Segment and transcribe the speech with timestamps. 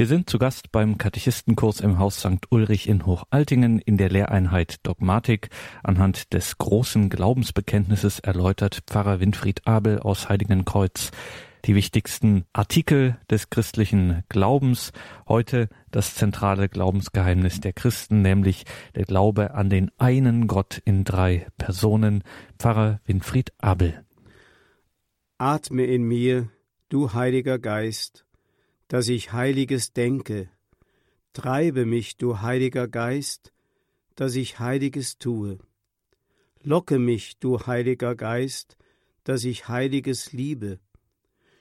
[0.00, 2.46] Wir sind zu Gast beim Katechistenkurs im Haus St.
[2.48, 5.50] Ulrich in Hochaltingen in der Lehreinheit Dogmatik.
[5.82, 11.10] Anhand des großen Glaubensbekenntnisses erläutert Pfarrer Winfried Abel aus Heiligenkreuz
[11.66, 14.92] die wichtigsten Artikel des christlichen Glaubens.
[15.28, 18.64] Heute das zentrale Glaubensgeheimnis der Christen, nämlich
[18.94, 22.24] der Glaube an den einen Gott in drei Personen.
[22.58, 24.02] Pfarrer Winfried Abel.
[25.36, 26.48] Atme in mir,
[26.88, 28.24] du Heiliger Geist,
[28.90, 30.50] dass ich Heiliges denke.
[31.32, 33.52] Treibe mich, du Heiliger Geist,
[34.16, 35.60] dass ich Heiliges tue.
[36.64, 38.76] Locke mich, du Heiliger Geist,
[39.22, 40.80] dass ich Heiliges liebe.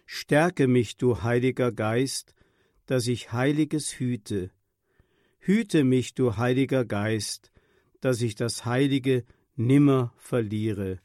[0.08, 2.34] Stärke mich, du Heiliger Geist,
[2.88, 4.50] dass ich Heiliges hüte.
[5.38, 7.52] Hüte mich, du Heiliger Geist,
[8.02, 9.24] dass ich das Heilige
[9.56, 10.98] nimmer verliere.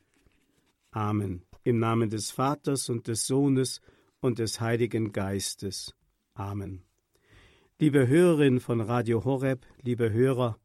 [0.90, 1.42] Amen.
[1.64, 3.82] Im Namen des Vaters und des Sohnes
[4.20, 5.94] und des Heiligen Geistes.
[6.36, 6.82] Amen.
[7.78, 10.58] Liebe Hörerinnen von Radio Horeb, liebe Hörer,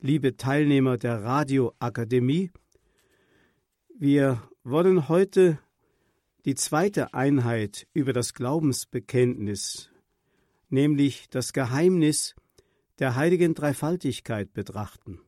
[0.00, 2.50] liebe Teilnehmer der Radioakademie,
[3.94, 5.58] wir wollen heute
[6.46, 9.90] die zweite Einheit über das Glaubensbekenntnis,
[10.70, 12.34] nämlich das Geheimnis
[12.98, 15.20] der heiligen Dreifaltigkeit betrachten.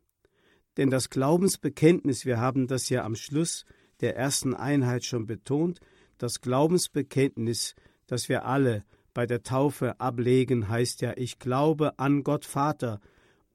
[0.78, 3.66] Denn das Glaubensbekenntnis, wir haben das ja am Schluss
[4.00, 5.80] der ersten Einheit schon betont,
[6.16, 7.74] das Glaubensbekenntnis,
[8.06, 13.00] das wir alle bei der Taufe ablegen, heißt ja, ich glaube an Gott Vater.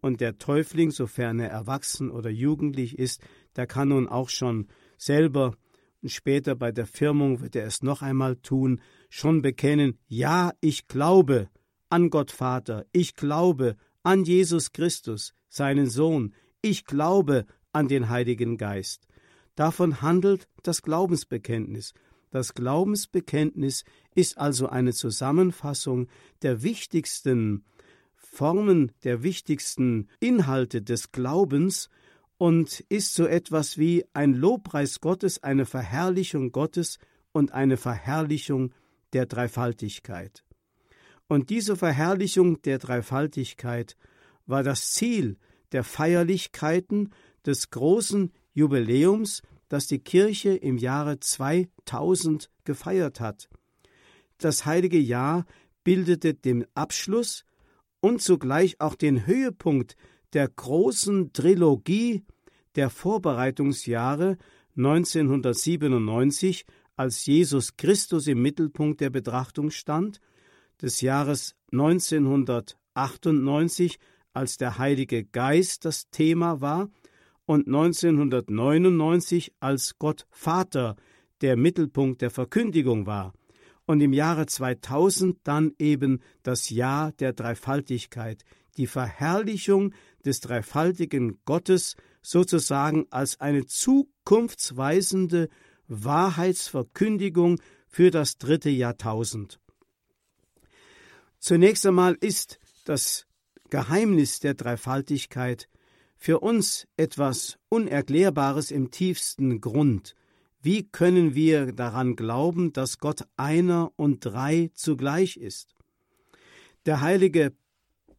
[0.01, 3.21] Und der Täufling, sofern er erwachsen oder jugendlich ist,
[3.55, 5.53] der kann nun auch schon selber
[6.03, 10.87] und später bei der Firmung wird er es noch einmal tun, schon bekennen, ja, ich
[10.87, 11.49] glaube
[11.89, 18.57] an Gott Vater, ich glaube an Jesus Christus, seinen Sohn, ich glaube an den Heiligen
[18.57, 19.07] Geist.
[19.55, 21.93] Davon handelt das Glaubensbekenntnis.
[22.31, 26.07] Das Glaubensbekenntnis ist also eine Zusammenfassung
[26.41, 27.63] der wichtigsten
[28.15, 31.89] Formen, der wichtigsten Inhalte des Glaubens
[32.37, 36.97] und ist so etwas wie ein Lobpreis Gottes, eine Verherrlichung Gottes
[37.31, 38.73] und eine Verherrlichung
[39.13, 40.43] der Dreifaltigkeit.
[41.27, 43.95] Und diese Verherrlichung der Dreifaltigkeit
[44.45, 45.37] war das Ziel
[45.71, 47.11] der Feierlichkeiten
[47.45, 53.49] des großen Jubiläums, das die Kirche im Jahre 2000 gefeiert hat.
[54.43, 55.45] Das heilige Jahr
[55.85, 57.45] bildete den Abschluss
[58.01, 59.95] und zugleich auch den Höhepunkt
[60.33, 62.25] der großen Trilogie
[62.75, 64.37] der Vorbereitungsjahre
[64.75, 66.65] 1997,
[66.97, 70.19] als Jesus Christus im Mittelpunkt der Betrachtung stand,
[70.81, 73.97] des Jahres 1998,
[74.33, 76.89] als der Heilige Geist das Thema war,
[77.45, 80.97] und 1999 als Gott Vater
[81.39, 83.31] der Mittelpunkt der Verkündigung war
[83.85, 88.43] und im Jahre 2000 dann eben das Jahr der Dreifaltigkeit,
[88.77, 89.93] die Verherrlichung
[90.25, 95.49] des dreifaltigen Gottes sozusagen als eine zukunftsweisende
[95.87, 99.59] Wahrheitsverkündigung für das dritte Jahrtausend.
[101.39, 103.27] Zunächst einmal ist das
[103.69, 105.67] Geheimnis der Dreifaltigkeit
[106.17, 110.15] für uns etwas Unerklärbares im tiefsten Grund.
[110.63, 115.75] Wie können wir daran glauben, dass Gott einer und drei zugleich ist?
[116.85, 117.51] Der heilige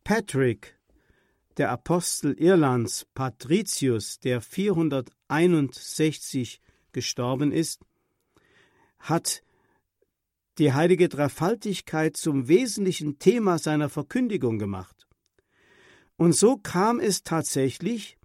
[0.04, 0.78] Patrick,
[1.56, 6.60] der Apostel Irlands, Patricius, der 461
[6.92, 7.80] gestorben ist,
[8.98, 9.42] hat
[10.58, 15.08] die heilige Dreifaltigkeit zum wesentlichen Thema seiner Verkündigung gemacht.
[16.16, 18.18] Und so kam es tatsächlich,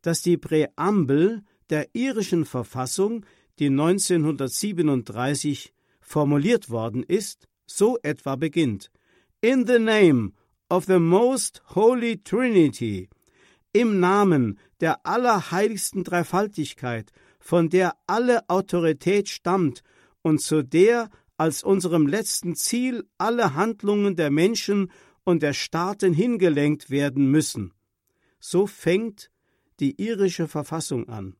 [0.00, 3.26] dass die Präambel der irischen Verfassung,
[3.58, 8.90] die 1937 formuliert worden ist, so etwa beginnt
[9.40, 10.32] In the name
[10.68, 13.08] of the most holy Trinity,
[13.72, 19.82] im Namen der allerheiligsten Dreifaltigkeit, von der alle Autorität stammt
[20.22, 24.90] und zu der als unserem letzten Ziel alle Handlungen der Menschen
[25.24, 27.72] und der Staaten hingelenkt werden müssen.
[28.40, 29.30] So fängt
[29.80, 31.36] die irische Verfassung an,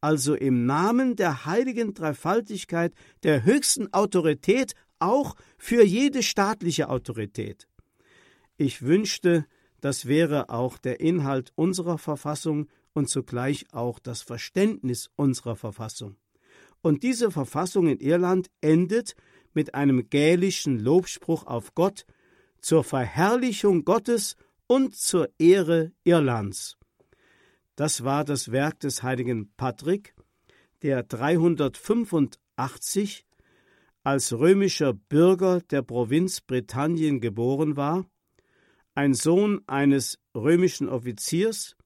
[0.00, 2.92] also im Namen der heiligen Dreifaltigkeit,
[3.22, 7.68] der höchsten Autorität, auch für jede staatliche Autorität.
[8.56, 9.46] Ich wünschte,
[9.80, 16.16] das wäre auch der Inhalt unserer Verfassung und zugleich auch das Verständnis unserer Verfassung.
[16.80, 19.14] Und diese Verfassung in Irland endet
[19.54, 22.06] mit einem gälischen Lobspruch auf Gott,
[22.60, 24.36] zur Verherrlichung Gottes
[24.66, 26.77] und zur Ehre Irlands.
[27.78, 30.16] Das war das Werk des heiligen Patrick,
[30.82, 33.24] der 385
[34.02, 38.04] als römischer Bürger der Provinz Britannien geboren war
[38.98, 41.76] ein Sohn eines römischen Offiziers,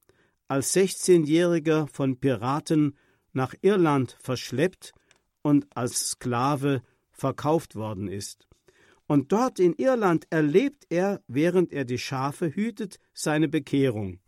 [0.48, 2.96] als 16-Jähriger von Piraten
[3.34, 4.94] nach Irland verschleppt
[5.42, 6.80] und als Sklave
[7.10, 8.48] verkauft worden ist.
[9.06, 14.18] Und dort in Irland erlebt er, während er die Schafe hütet, seine Bekehrung.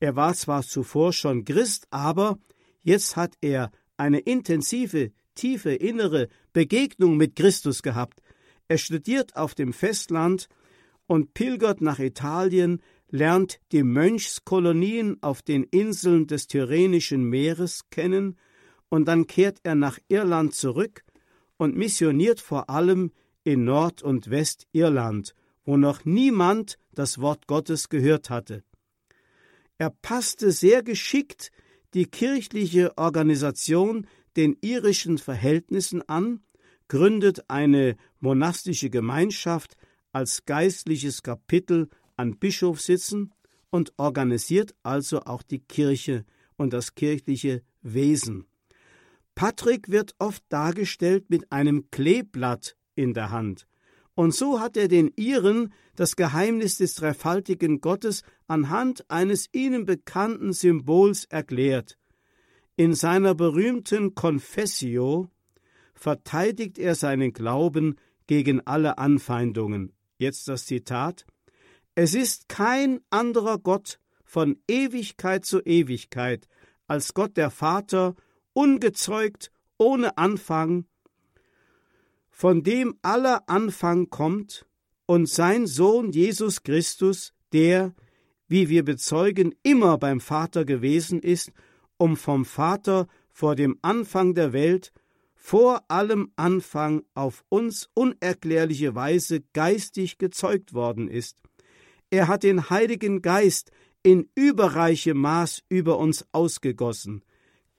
[0.00, 2.38] Er war zwar zuvor schon Christ, aber
[2.82, 8.22] jetzt hat er eine intensive, tiefe innere Begegnung mit Christus gehabt.
[8.68, 10.48] Er studiert auf dem Festland
[11.06, 12.80] und pilgert nach Italien,
[13.10, 18.36] lernt die Mönchskolonien auf den Inseln des Tyrrhenischen Meeres kennen,
[18.90, 21.04] und dann kehrt er nach Irland zurück
[21.58, 23.12] und missioniert vor allem
[23.44, 25.34] in Nord- und Westirland,
[25.64, 28.64] wo noch niemand das Wort Gottes gehört hatte.
[29.78, 31.50] Er passte sehr geschickt
[31.94, 36.40] die kirchliche Organisation den irischen Verhältnissen an,
[36.88, 39.76] gründet eine monastische Gemeinschaft
[40.12, 43.32] als geistliches Kapitel an Bischofssitzen
[43.70, 46.24] und organisiert also auch die Kirche
[46.56, 48.46] und das kirchliche Wesen.
[49.34, 53.67] Patrick wird oft dargestellt mit einem Kleeblatt in der Hand.
[54.18, 60.52] Und so hat er den Iren das Geheimnis des dreifaltigen Gottes anhand eines ihnen bekannten
[60.52, 61.96] Symbols erklärt.
[62.74, 65.30] In seiner berühmten Confessio
[65.94, 67.94] verteidigt er seinen Glauben
[68.26, 69.92] gegen alle Anfeindungen.
[70.16, 71.24] Jetzt das Zitat
[71.94, 76.48] Es ist kein anderer Gott von Ewigkeit zu Ewigkeit
[76.88, 78.16] als Gott der Vater,
[78.52, 80.86] ungezeugt, ohne Anfang,
[82.38, 84.64] von dem aller Anfang kommt,
[85.06, 87.96] und sein Sohn Jesus Christus, der,
[88.46, 91.50] wie wir bezeugen, immer beim Vater gewesen ist,
[91.96, 94.92] um vom Vater vor dem Anfang der Welt,
[95.34, 101.42] vor allem Anfang auf uns unerklärliche Weise geistig gezeugt worden ist.
[102.08, 103.72] Er hat den Heiligen Geist
[104.04, 107.24] in überreichem Maß über uns ausgegossen,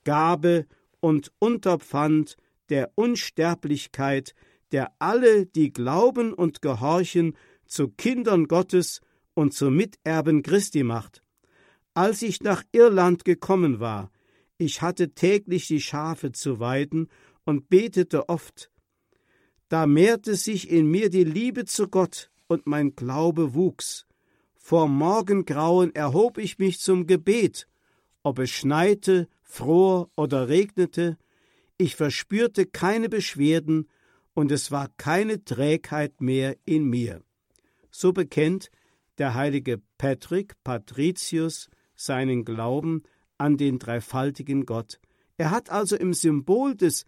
[0.04, 0.66] Gabe
[1.00, 2.36] und Unterpfand
[2.68, 4.36] der Unsterblichkeit,
[4.72, 7.36] der alle, die glauben und gehorchen,
[7.66, 9.02] zu Kindern Gottes
[9.34, 11.24] und zu Miterben Christi macht.
[11.94, 14.12] Als ich nach Irland gekommen war,
[14.58, 17.08] ich hatte täglich die Schafe zu weiden
[17.46, 18.72] und betete oft.
[19.70, 24.06] Da mehrte sich in mir die Liebe zu Gott und mein Glaube wuchs.
[24.58, 27.68] Vor Morgengrauen erhob ich mich zum Gebet,
[28.24, 31.18] ob es schneite, fror oder regnete,
[31.78, 33.88] ich verspürte keine Beschwerden
[34.40, 37.22] und es war keine Trägheit mehr in mir.
[37.92, 38.72] So bekennt
[39.18, 43.04] der heilige Patrick Patricius seinen Glauben
[43.38, 45.02] an den dreifaltigen Gott.
[45.36, 47.04] Er hat also im Symbol des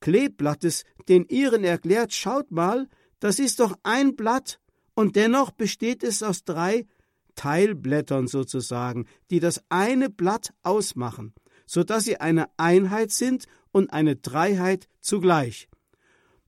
[0.00, 2.86] Kleeblattes den Iren erklärt, schaut mal,
[3.18, 4.60] das ist doch ein Blatt,
[4.94, 6.86] und dennoch besteht es aus drei
[7.34, 11.32] Teilblättern sozusagen, die das eine Blatt ausmachen,
[11.64, 15.67] so dass sie eine Einheit sind und eine Dreiheit zugleich.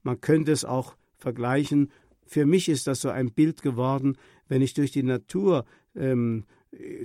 [0.03, 1.91] Man könnte es auch vergleichen.
[2.25, 4.17] Für mich ist das so ein Bild geworden,
[4.47, 5.65] wenn ich durch die Natur,
[5.95, 6.45] ähm,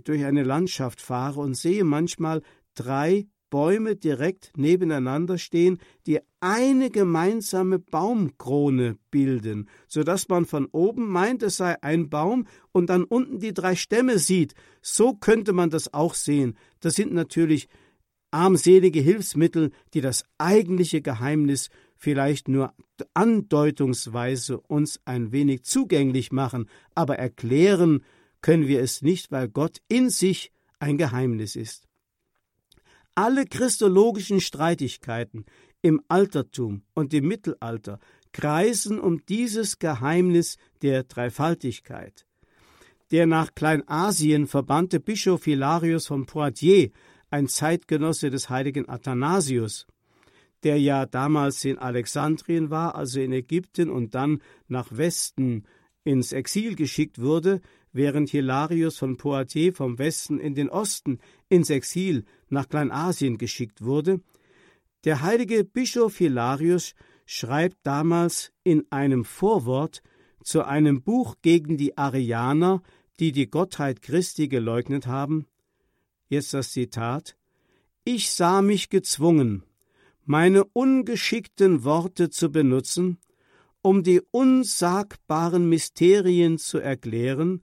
[0.04, 2.43] durch eine Landschaft fahre und sehe manchmal
[2.75, 11.08] drei Bäume direkt nebeneinander stehen, die eine gemeinsame Baumkrone bilden, so dass man von oben
[11.08, 14.54] meint, es sei ein Baum und dann unten die drei Stämme sieht.
[14.82, 16.56] So könnte man das auch sehen.
[16.80, 17.68] Das sind natürlich
[18.30, 22.75] armselige Hilfsmittel, die das eigentliche Geheimnis vielleicht nur
[23.15, 28.05] andeutungsweise uns ein wenig zugänglich machen, aber erklären
[28.43, 31.88] können wir es nicht, weil Gott in sich ein Geheimnis ist.
[33.15, 35.47] Alle christologischen Streitigkeiten
[35.83, 37.99] im Altertum und im Mittelalter
[38.33, 42.26] kreisen um dieses Geheimnis der Dreifaltigkeit.
[43.11, 46.91] Der nach Kleinasien verbannte Bischof Hilarius von Poitiers,
[47.31, 49.87] ein Zeitgenosse des heiligen Athanasius,
[50.66, 55.62] der ja damals in Alexandrien war, also in Ägypten, und dann nach Westen
[56.02, 57.61] ins Exil geschickt wurde,
[57.92, 64.20] während Hilarius von Poitiers vom Westen in den Osten ins Exil nach Kleinasien geschickt wurde.
[65.04, 66.96] Der heilige Bischof Hilarius
[67.26, 70.02] schreibt damals in einem Vorwort
[70.42, 72.82] zu einem Buch gegen die Arianer,
[73.20, 75.46] die die Gottheit Christi geleugnet haben.
[76.28, 77.37] Jetzt das Zitat.
[78.02, 79.62] Ich sah mich gezwungen,
[80.26, 83.18] meine ungeschickten Worte zu benutzen,
[83.80, 87.62] um die unsagbaren Mysterien zu erklären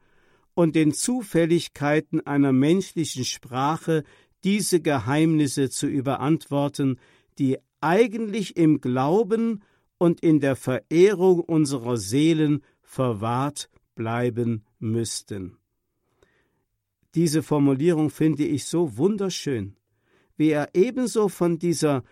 [0.53, 4.03] und den Zufälligkeiten einer menschlichen Sprache
[4.43, 6.99] diese Geheimnisse zu überantworten,
[7.37, 9.61] die eigentlich im Glauben
[9.97, 15.57] und in der Verehrung unserer Seelen verwahrt bleiben müssten.
[17.15, 19.75] Diese Formulierung finde ich so wunderschön,
[20.37, 22.03] wie er ebenso von dieser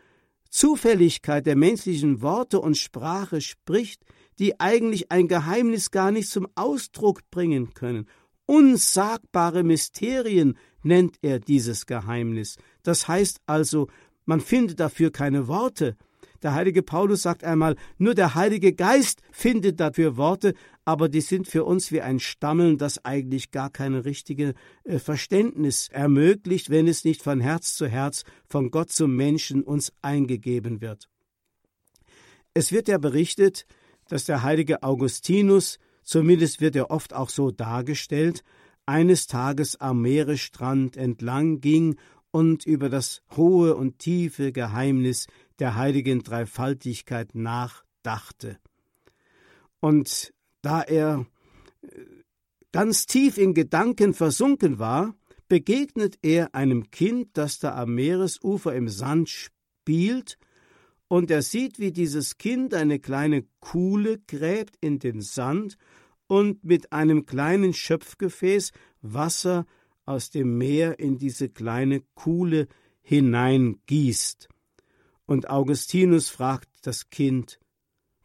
[0.52, 4.04] Zufälligkeit der menschlichen Worte und Sprache spricht,
[4.38, 8.08] die eigentlich ein Geheimnis gar nicht zum Ausdruck bringen können.
[8.46, 12.58] Unsagbare Mysterien nennt er dieses Geheimnis.
[12.84, 13.88] Das heißt also,
[14.26, 15.96] man findet dafür keine Worte,
[16.42, 20.54] der heilige Paulus sagt einmal, nur der Heilige Geist findet dafür Worte,
[20.86, 25.88] aber die sind für uns wie ein Stammeln, das eigentlich gar kein richtiges äh, Verständnis
[25.90, 31.08] ermöglicht, wenn es nicht von Herz zu Herz, von Gott zum Menschen uns eingegeben wird.
[32.54, 33.66] Es wird ja berichtet,
[34.08, 38.44] dass der heilige Augustinus, zumindest wird er oft auch so dargestellt,
[38.86, 41.96] eines Tages am Meeresstrand entlang ging
[42.32, 45.28] und über das hohe und tiefe Geheimnis
[45.62, 48.58] der heiligen Dreifaltigkeit nachdachte.
[49.80, 51.28] Und da er
[51.84, 51.88] äh,
[52.72, 55.16] ganz tief in Gedanken versunken war,
[55.48, 60.38] begegnet er einem Kind, das da am Meeresufer im Sand spielt,
[61.08, 65.78] und er sieht, wie dieses Kind eine kleine Kuhle gräbt in den Sand
[66.28, 69.66] und mit einem kleinen Schöpfgefäß Wasser
[70.06, 72.70] aus dem Meer in diese kleine Kuhle
[73.02, 74.51] hineingießt.
[75.32, 77.58] Und Augustinus fragt das Kind,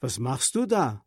[0.00, 1.04] Was machst du da?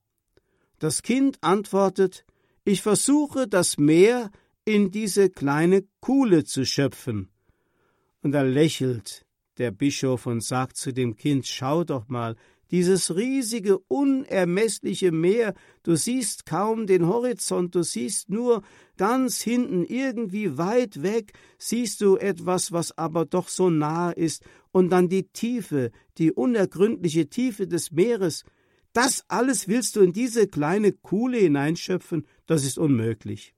[0.77, 2.25] Das Kind antwortet,
[2.63, 4.31] Ich versuche das Meer
[4.63, 7.27] in diese kleine Kuhle zu schöpfen.
[8.21, 9.25] Und da lächelt
[9.57, 12.37] der Bischof und sagt zu dem Kind, Schau doch mal,
[12.71, 18.61] dieses riesige, unermessliche Meer, du siehst kaum den Horizont, du siehst nur
[18.97, 24.89] ganz hinten, irgendwie weit weg, siehst du etwas, was aber doch so nah ist, und
[24.89, 28.43] dann die Tiefe, die unergründliche Tiefe des Meeres,
[28.93, 33.53] das alles willst du in diese kleine Kuhle hineinschöpfen, das ist unmöglich.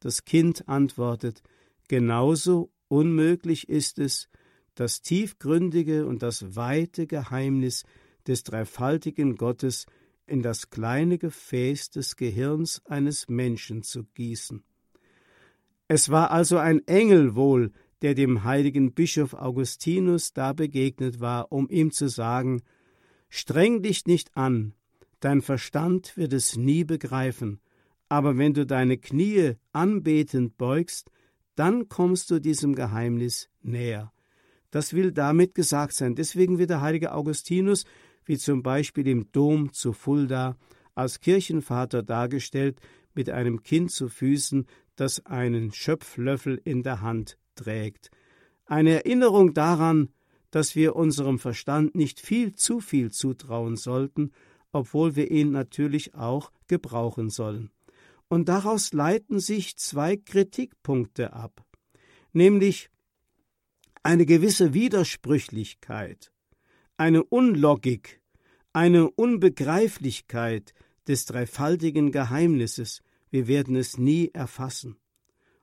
[0.00, 1.42] Das Kind antwortet,
[1.88, 4.28] genauso unmöglich ist es,
[4.74, 7.84] das tiefgründige und das weite Geheimnis
[8.26, 9.86] des dreifaltigen Gottes
[10.26, 14.62] in das kleine Gefäß des Gehirns eines Menschen zu gießen.
[15.88, 17.72] Es war also ein Engel wohl,
[18.02, 22.62] der dem heiligen Bischof Augustinus da begegnet war, um ihm zu sagen
[23.28, 24.74] Streng dich nicht an,
[25.20, 27.60] dein Verstand wird es nie begreifen,
[28.08, 31.10] aber wenn du deine Knie anbetend beugst,
[31.54, 34.12] dann kommst du diesem Geheimnis näher.
[34.70, 36.14] Das will damit gesagt sein.
[36.14, 37.84] Deswegen wird der heilige Augustinus
[38.30, 40.56] wie zum Beispiel im Dom zu Fulda,
[40.94, 42.80] als Kirchenvater dargestellt,
[43.12, 48.12] mit einem Kind zu Füßen, das einen Schöpflöffel in der Hand trägt.
[48.66, 50.10] Eine Erinnerung daran,
[50.52, 54.30] dass wir unserem Verstand nicht viel zu viel zutrauen sollten,
[54.70, 57.72] obwohl wir ihn natürlich auch gebrauchen sollen.
[58.28, 61.66] Und daraus leiten sich zwei Kritikpunkte ab,
[62.32, 62.90] nämlich
[64.04, 66.30] eine gewisse Widersprüchlichkeit,
[66.96, 68.19] eine Unlogik
[68.72, 70.74] eine Unbegreiflichkeit
[71.08, 74.96] des dreifaltigen Geheimnisses, wir werden es nie erfassen.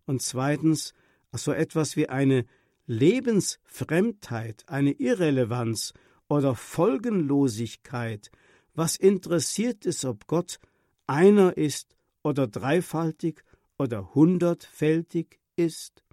[0.05, 0.93] Und zweitens
[1.33, 2.45] so etwas wie eine
[2.85, 5.93] Lebensfremdheit, eine Irrelevanz
[6.29, 8.31] oder Folgenlosigkeit.
[8.73, 10.59] Was interessiert es, ob Gott
[11.05, 13.43] einer ist oder dreifaltig
[13.77, 16.03] oder hundertfältig ist?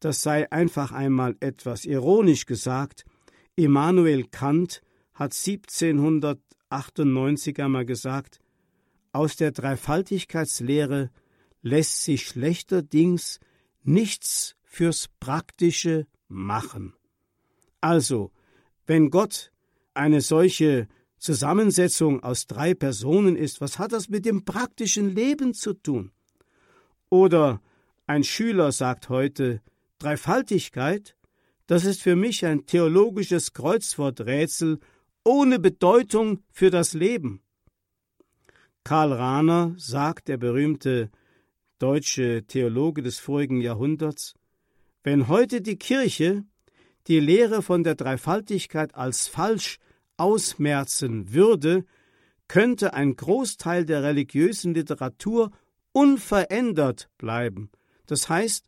[0.00, 3.04] Das sei einfach einmal etwas ironisch gesagt.
[3.54, 4.82] Immanuel Kant
[5.14, 8.40] hat 1798 einmal gesagt,
[9.12, 11.10] aus der Dreifaltigkeitslehre
[11.60, 13.38] lässt sich schlechterdings
[13.82, 16.94] nichts fürs Praktische machen.
[17.80, 18.32] Also,
[18.86, 19.52] wenn Gott
[19.94, 20.88] eine solche
[21.18, 26.12] Zusammensetzung aus drei Personen ist, was hat das mit dem praktischen Leben zu tun?
[27.10, 27.60] Oder
[28.06, 29.60] ein Schüler sagt heute,
[29.98, 31.16] Dreifaltigkeit,
[31.66, 34.80] das ist für mich ein theologisches Kreuzworträtsel
[35.24, 37.42] ohne Bedeutung für das Leben.
[38.84, 41.10] Karl Rahner sagt, der berühmte
[41.78, 44.34] deutsche Theologe des vorigen Jahrhunderts,
[45.02, 46.44] wenn heute die Kirche
[47.06, 49.78] die Lehre von der Dreifaltigkeit als falsch
[50.16, 51.84] ausmerzen würde,
[52.48, 55.50] könnte ein Großteil der religiösen Literatur
[55.92, 57.70] unverändert bleiben.
[58.06, 58.66] Das heißt,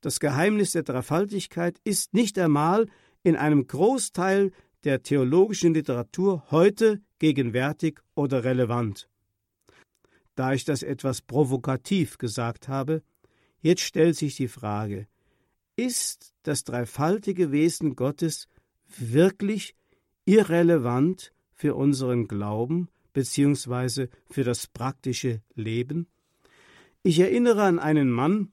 [0.00, 2.86] das Geheimnis der Dreifaltigkeit ist nicht einmal
[3.22, 4.50] in einem Großteil
[4.84, 9.08] der theologischen Literatur heute gegenwärtig oder relevant.
[10.34, 13.02] Da ich das etwas provokativ gesagt habe,
[13.60, 15.06] jetzt stellt sich die Frage,
[15.76, 18.48] ist das dreifaltige Wesen Gottes
[18.98, 19.74] wirklich
[20.24, 24.08] irrelevant für unseren Glauben bzw.
[24.30, 26.08] für das praktische Leben?
[27.02, 28.52] Ich erinnere an einen Mann,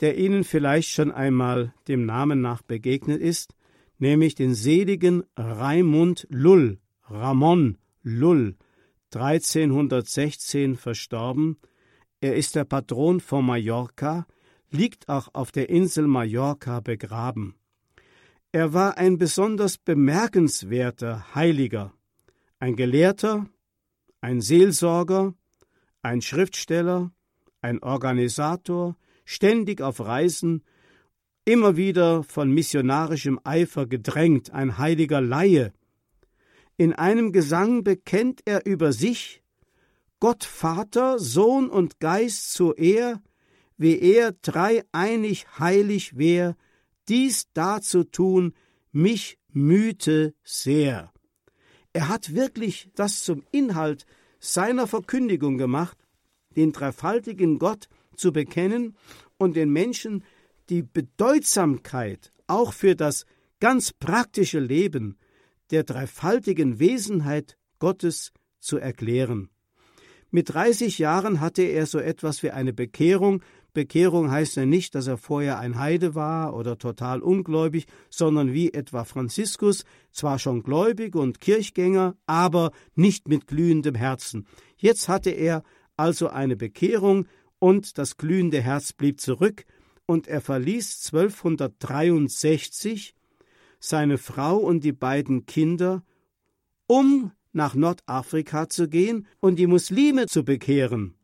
[0.00, 3.54] der Ihnen vielleicht schon einmal dem Namen nach begegnet ist,
[4.00, 8.56] nämlich den seligen Raimund Lull, Ramon Lull,
[9.14, 11.58] 1316 verstorben.
[12.20, 14.26] Er ist der Patron von Mallorca,
[14.70, 17.54] liegt auch auf der Insel Mallorca begraben.
[18.52, 21.92] Er war ein besonders bemerkenswerter Heiliger,
[22.58, 23.46] ein Gelehrter,
[24.20, 25.34] ein Seelsorger,
[26.02, 27.12] ein Schriftsteller,
[27.62, 30.64] ein Organisator, ständig auf Reisen,
[31.44, 35.72] immer wieder von missionarischem Eifer gedrängt, ein heiliger Laie.
[36.76, 39.42] In einem Gesang bekennt er über sich
[40.18, 43.22] Gott Vater, Sohn und Geist zur Ehr,
[43.78, 46.56] wie er dreieinig heilig wär,
[47.08, 48.54] dies dazu tun,
[48.92, 51.12] mich mühte sehr.
[51.92, 54.04] Er hat wirklich das zum Inhalt
[54.38, 55.96] seiner Verkündigung gemacht,
[56.56, 58.96] den dreifaltigen Gott zu bekennen
[59.38, 60.24] und den Menschen
[60.70, 63.26] die Bedeutsamkeit auch für das
[63.58, 65.18] ganz praktische Leben
[65.70, 69.50] der dreifaltigen Wesenheit Gottes zu erklären.
[70.30, 73.42] Mit 30 Jahren hatte er so etwas wie eine Bekehrung.
[73.72, 78.72] Bekehrung heißt ja nicht, dass er vorher ein Heide war oder total ungläubig, sondern wie
[78.72, 84.46] etwa Franziskus, zwar schon gläubig und Kirchgänger, aber nicht mit glühendem Herzen.
[84.76, 85.62] Jetzt hatte er
[85.96, 87.26] also eine Bekehrung
[87.58, 89.64] und das glühende Herz blieb zurück
[90.10, 93.14] und er verließ 1263
[93.78, 96.02] seine Frau und die beiden Kinder,
[96.88, 101.14] um nach Nordafrika zu gehen und die Muslime zu bekehren.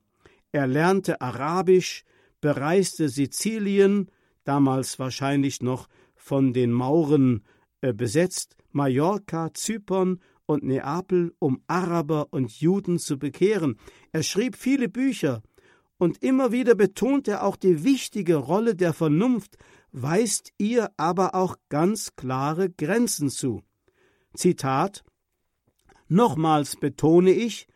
[0.53, 2.05] Er lernte Arabisch,
[2.41, 4.09] bereiste Sizilien,
[4.45, 7.43] damals wahrscheinlich noch von den Mauren
[7.81, 13.81] äh, besetzt, Mallorca, Zypern und Neapel, um Araber und Juden zu bekehren.
[14.13, 15.43] Er schrieb viele Bücher,
[15.99, 19.57] und immer wieder betont er auch die wichtige Rolle der Vernunft,
[19.93, 23.63] weist ihr aber auch ganz klare Grenzen zu.
[24.35, 25.05] Zitat
[26.09, 27.67] Nochmals betone ich,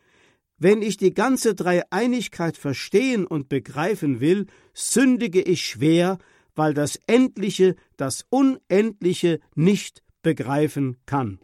[0.57, 6.19] wenn ich die ganze Dreieinigkeit verstehen und begreifen will, sündige ich schwer,
[6.53, 11.39] weil das Endliche das Unendliche nicht begreifen kann.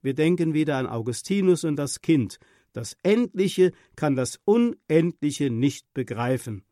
[0.00, 2.38] Wir denken wieder an Augustinus und das Kind.
[2.74, 6.64] Das Endliche kann das Unendliche nicht begreifen.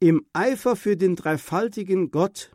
[0.00, 2.50] Im Eifer für den dreifaltigen Gott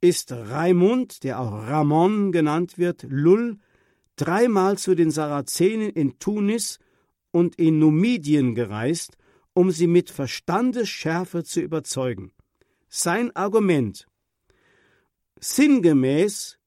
[0.00, 3.58] ist Raimund, der auch Ramon genannt wird, Lull,
[4.16, 6.78] dreimal zu den Sarazenen in Tunis
[7.30, 9.16] und in Numidien gereist,
[9.54, 12.32] um sie mit Verstandesschärfe zu überzeugen.
[12.88, 14.06] Sein Argument
[15.38, 16.58] sinngemäß,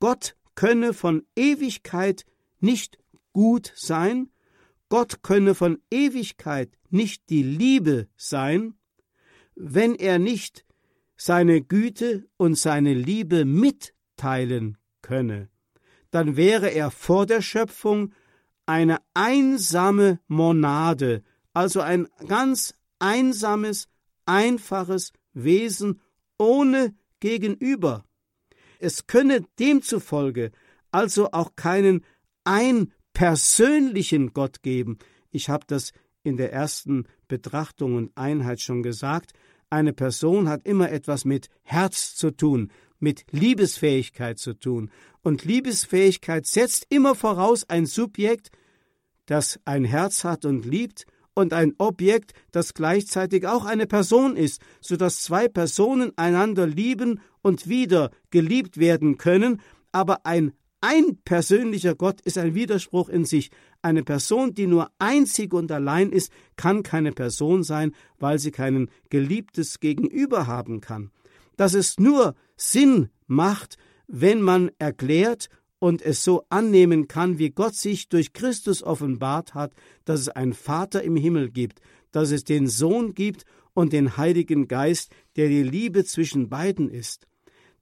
[0.00, 2.24] Gott könne von Ewigkeit
[2.60, 2.98] nicht
[3.34, 4.30] gut sein,
[4.88, 8.74] Gott könne von Ewigkeit nicht die Liebe sein,
[9.54, 10.64] wenn er nicht
[11.16, 15.50] seine Güte und seine Liebe mitteilen könne,
[16.10, 18.14] dann wäre er vor der Schöpfung
[18.64, 23.88] eine einsame Monade, also ein ganz einsames,
[24.24, 26.00] einfaches Wesen
[26.38, 28.04] ohne Gegenüber.
[28.78, 30.50] Es könne demzufolge
[30.94, 32.04] also auch keinen
[32.44, 34.98] ein persönlichen Gott geben.
[35.30, 39.32] Ich habe das in der ersten Betrachtung und Einheit schon gesagt.
[39.70, 44.90] Eine Person hat immer etwas mit Herz zu tun, mit Liebesfähigkeit zu tun.
[45.22, 48.50] Und Liebesfähigkeit setzt immer voraus ein Subjekt,
[49.26, 54.62] das ein Herz hat und liebt, und ein Objekt, das gleichzeitig auch eine Person ist,
[54.80, 59.60] so dass zwei Personen einander lieben und wieder geliebt werden können,
[59.92, 60.52] aber ein
[60.86, 63.50] ein persönlicher Gott ist ein Widerspruch in sich.
[63.80, 68.90] Eine Person, die nur einzig und allein ist, kann keine Person sein, weil sie kein
[69.08, 71.10] geliebtes Gegenüber haben kann.
[71.56, 77.76] Dass es nur Sinn macht, wenn man erklärt und es so annehmen kann, wie Gott
[77.76, 79.72] sich durch Christus offenbart hat,
[80.04, 81.80] dass es einen Vater im Himmel gibt,
[82.12, 87.26] dass es den Sohn gibt und den Heiligen Geist, der die Liebe zwischen beiden ist.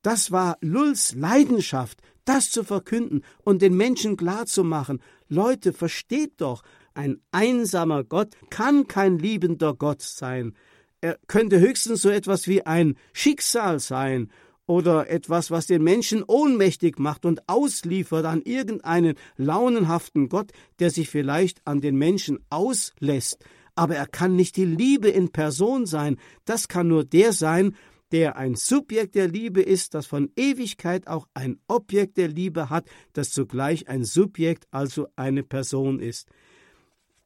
[0.03, 5.01] Das war Lulls Leidenschaft, das zu verkünden und den Menschen klarzumachen.
[5.29, 6.63] Leute, versteht doch,
[6.95, 10.55] ein einsamer Gott kann kein liebender Gott sein.
[11.01, 14.31] Er könnte höchstens so etwas wie ein Schicksal sein
[14.67, 21.09] oder etwas, was den Menschen ohnmächtig macht und ausliefert an irgendeinen launenhaften Gott, der sich
[21.09, 23.45] vielleicht an den Menschen auslässt.
[23.75, 26.19] Aber er kann nicht die Liebe in Person sein.
[26.45, 27.75] Das kann nur der sein,
[28.13, 32.87] der ein Subjekt der Liebe ist, das von Ewigkeit auch ein Objekt der Liebe hat,
[33.15, 36.29] das zugleich ein Subjekt, also eine Person ist.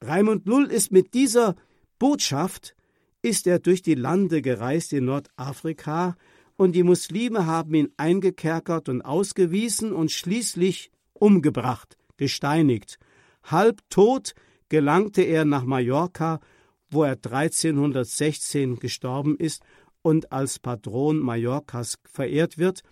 [0.00, 1.56] Raimund Lull ist mit dieser
[1.98, 2.74] Botschaft
[3.22, 6.16] ist er durch die Lande gereist in Nordafrika,
[6.58, 12.98] und die Muslime haben ihn eingekerkert und ausgewiesen und schließlich umgebracht, gesteinigt.
[13.42, 14.34] Halb tot
[14.70, 16.40] gelangte er nach Mallorca,
[16.88, 19.62] wo er 1316 gestorben ist
[20.06, 22.82] und als Patron Mallorcas verehrt wird.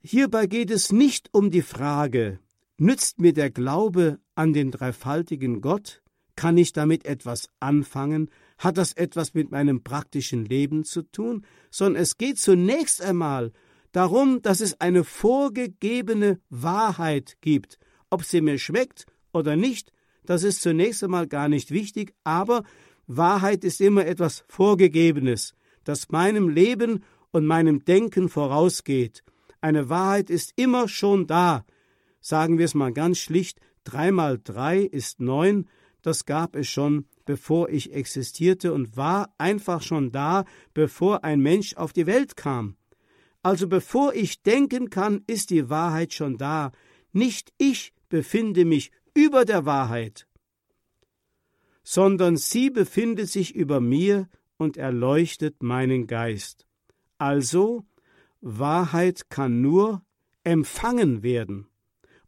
[0.00, 2.38] Hierbei geht es nicht um die Frage,
[2.78, 6.00] nützt mir der Glaube an den dreifaltigen Gott?
[6.36, 8.30] Kann ich damit etwas anfangen?
[8.56, 11.44] Hat das etwas mit meinem praktischen Leben zu tun?
[11.72, 13.50] Sondern es geht zunächst einmal
[13.90, 17.80] darum, dass es eine vorgegebene Wahrheit gibt.
[18.10, 19.90] Ob sie mir schmeckt oder nicht,
[20.24, 22.62] das ist zunächst einmal gar nicht wichtig, aber
[23.06, 29.22] Wahrheit ist immer etwas Vorgegebenes, das meinem Leben und meinem Denken vorausgeht.
[29.60, 31.64] Eine Wahrheit ist immer schon da.
[32.20, 35.68] Sagen wir es mal ganz schlicht, drei mal drei ist neun,
[36.02, 41.74] das gab es schon, bevor ich existierte und war einfach schon da, bevor ein Mensch
[41.76, 42.76] auf die Welt kam.
[43.42, 46.72] Also bevor ich denken kann, ist die Wahrheit schon da.
[47.12, 50.26] Nicht ich befinde mich über der Wahrheit,
[51.88, 56.66] sondern sie befindet sich über mir und erleuchtet meinen Geist.
[57.16, 57.84] Also,
[58.40, 60.02] Wahrheit kann nur
[60.42, 61.68] empfangen werden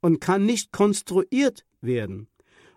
[0.01, 2.29] und kann nicht konstruiert werden.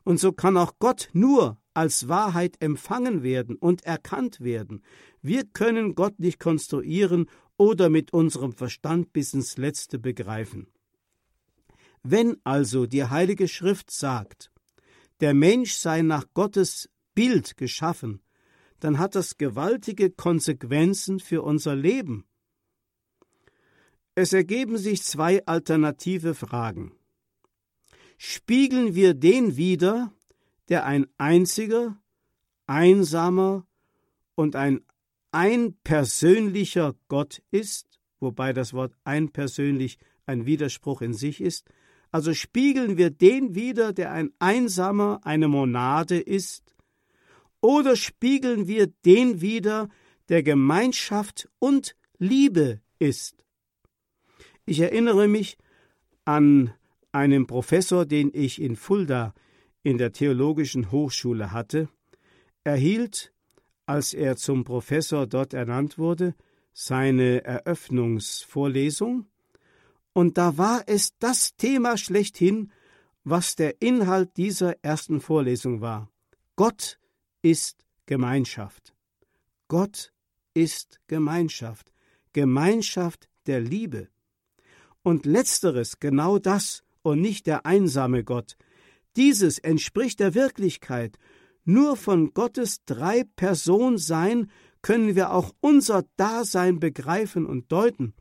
[0.04, 4.82] Und so kann auch Gott nur als Wahrheit empfangen werden und erkannt werden.
[5.22, 10.66] Wir können Gott nicht konstruieren oder mit unserem Verstand bis ins Letzte begreifen.
[12.02, 14.51] Wenn also die Heilige Schrift sagt,
[15.22, 18.22] der Mensch sei nach Gottes Bild geschaffen,
[18.80, 22.26] dann hat das gewaltige Konsequenzen für unser Leben.
[24.16, 26.94] Es ergeben sich zwei alternative Fragen.
[28.18, 30.12] Spiegeln wir den wider,
[30.70, 32.02] der ein einziger,
[32.68, 33.66] einsamer
[34.36, 34.82] und ein
[35.32, 41.70] einpersönlicher Gott ist, wobei das Wort einpersönlich ein Widerspruch in sich ist,
[42.12, 46.76] also spiegeln wir den wider, der ein Einsamer, eine Monade ist,
[47.62, 49.88] oder spiegeln wir den wider,
[50.30, 53.46] der Gemeinschaft und Liebe ist.
[54.66, 55.58] Ich erinnere mich
[56.26, 56.74] an
[57.12, 59.34] einen Professor, den ich in Fulda
[59.84, 61.90] in der Theologischen Hochschule hatte.
[62.64, 63.34] Er hielt,
[63.86, 66.36] als er zum Professor dort ernannt wurde,
[66.74, 69.26] seine Eröffnungsvorlesung
[70.14, 72.72] und da war es das Thema schlechthin,
[73.24, 76.10] was der Inhalt dieser ersten Vorlesung war.
[76.56, 77.00] Gott
[77.42, 78.96] ist Gemeinschaft.
[79.68, 80.12] Gott
[80.54, 81.94] ist Gemeinschaft.
[82.34, 84.10] Gemeinschaft der Liebe.
[85.04, 88.58] Und letzteres genau das und nicht der einsame Gott.
[89.16, 91.18] Dieses entspricht der Wirklichkeit.
[91.64, 98.14] Nur von Gottes drei Person sein können wir auch unser Dasein begreifen und deuten.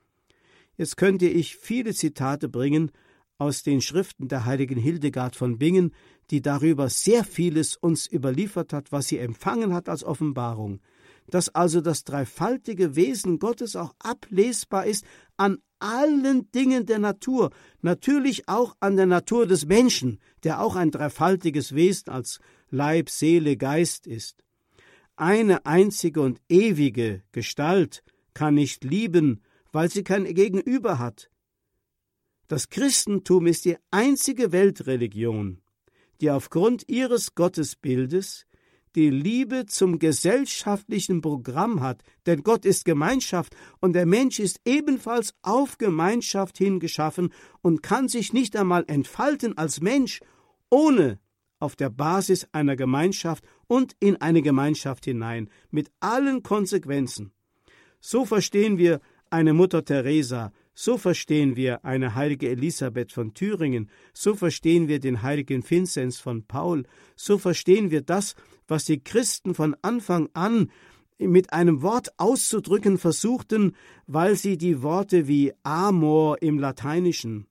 [0.81, 2.91] Jetzt könnte ich viele Zitate bringen
[3.37, 5.93] aus den Schriften der heiligen Hildegard von Bingen,
[6.31, 10.81] die darüber sehr vieles uns überliefert hat, was sie empfangen hat als Offenbarung,
[11.27, 15.05] dass also das dreifaltige Wesen Gottes auch ablesbar ist
[15.37, 17.51] an allen Dingen der Natur,
[17.83, 22.41] natürlich auch an der Natur des Menschen, der auch ein dreifaltiges Wesen als
[22.71, 24.43] Leib, Seele, Geist ist.
[25.15, 31.31] Eine einzige und ewige Gestalt kann nicht lieben, weil sie kein Gegenüber hat.
[32.49, 35.63] Das Christentum ist die einzige Weltreligion,
[36.21, 38.47] die aufgrund ihres Gottesbildes
[38.97, 45.35] die Liebe zum gesellschaftlichen Programm hat, denn Gott ist Gemeinschaft und der Mensch ist ebenfalls
[45.43, 50.21] auf Gemeinschaft hingeschaffen und kann sich nicht einmal entfalten als Mensch,
[50.71, 51.21] ohne
[51.61, 57.33] auf der Basis einer Gemeinschaft und in eine Gemeinschaft hinein, mit allen Konsequenzen.
[58.01, 59.01] So verstehen wir
[59.31, 65.23] eine Mutter Teresa, so verstehen wir eine heilige Elisabeth von Thüringen, so verstehen wir den
[65.23, 66.85] heiligen Vinzenz von Paul,
[67.17, 68.35] so verstehen wir das,
[68.67, 70.71] was die Christen von Anfang an
[71.19, 77.47] mit einem Wort auszudrücken versuchten, weil sie die Worte wie Amor im Lateinischen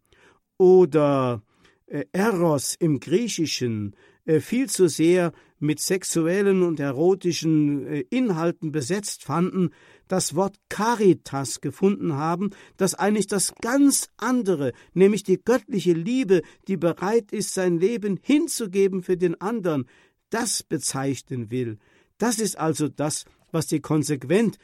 [0.58, 1.44] oder
[1.86, 9.72] äh, Eros im Griechischen viel zu sehr mit sexuellen und erotischen äh, Inhalten besetzt fanden,
[10.08, 16.78] das Wort Caritas gefunden haben, das eigentlich das ganz andere, nämlich die göttliche Liebe, die
[16.78, 19.86] bereit ist, sein Leben hinzugeben für den anderen,
[20.30, 21.78] das bezeichnen will.
[22.18, 24.58] Das ist also das, was die konsequent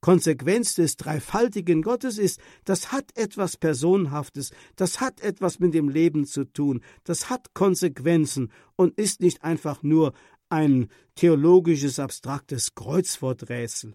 [0.00, 6.24] Konsequenz des dreifaltigen Gottes ist, das hat etwas Personhaftes, das hat etwas mit dem Leben
[6.24, 10.14] zu tun, das hat Konsequenzen und ist nicht einfach nur
[10.48, 13.94] ein theologisches abstraktes Kreuzworträtsel.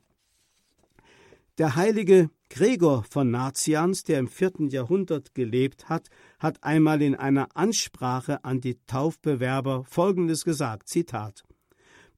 [1.57, 7.47] Der heilige Gregor von Nazianz, der im vierten Jahrhundert gelebt hat, hat einmal in einer
[7.55, 11.45] Ansprache an die Taufbewerber Folgendes gesagt: Zitat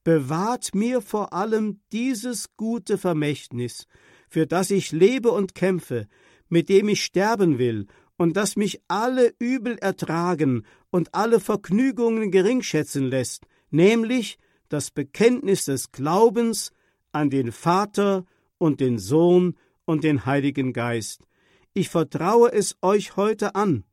[0.08, 3.88] Bewahrt mir vor allem dieses gute Vermächtnis,
[4.30, 6.08] für das ich lebe und kämpfe,
[6.48, 13.04] mit dem ich sterben will, und das mich alle Übel ertragen und alle Vergnügungen geringschätzen
[13.04, 14.38] lässt, nämlich
[14.70, 16.72] das Bekenntnis des Glaubens
[17.12, 18.24] an den Vater
[18.60, 21.28] und den Sohn und den Heiligen Geist.
[21.74, 23.84] Ich vertraue es euch heute an.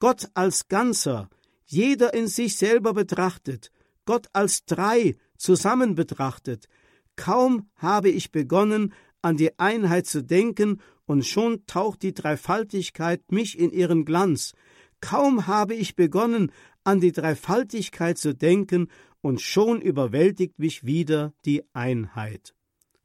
[0.00, 1.30] Gott als Ganzer,
[1.66, 3.70] jeder in sich selber betrachtet,
[4.04, 6.68] Gott als drei zusammen betrachtet.
[7.16, 13.58] Kaum habe ich begonnen, an die Einheit zu denken, und schon taucht die Dreifaltigkeit mich
[13.58, 14.54] in ihren Glanz.
[15.00, 16.52] Kaum habe ich begonnen,
[16.84, 18.88] an die Dreifaltigkeit zu denken,
[19.20, 22.54] und schon überwältigt mich wieder die Einheit.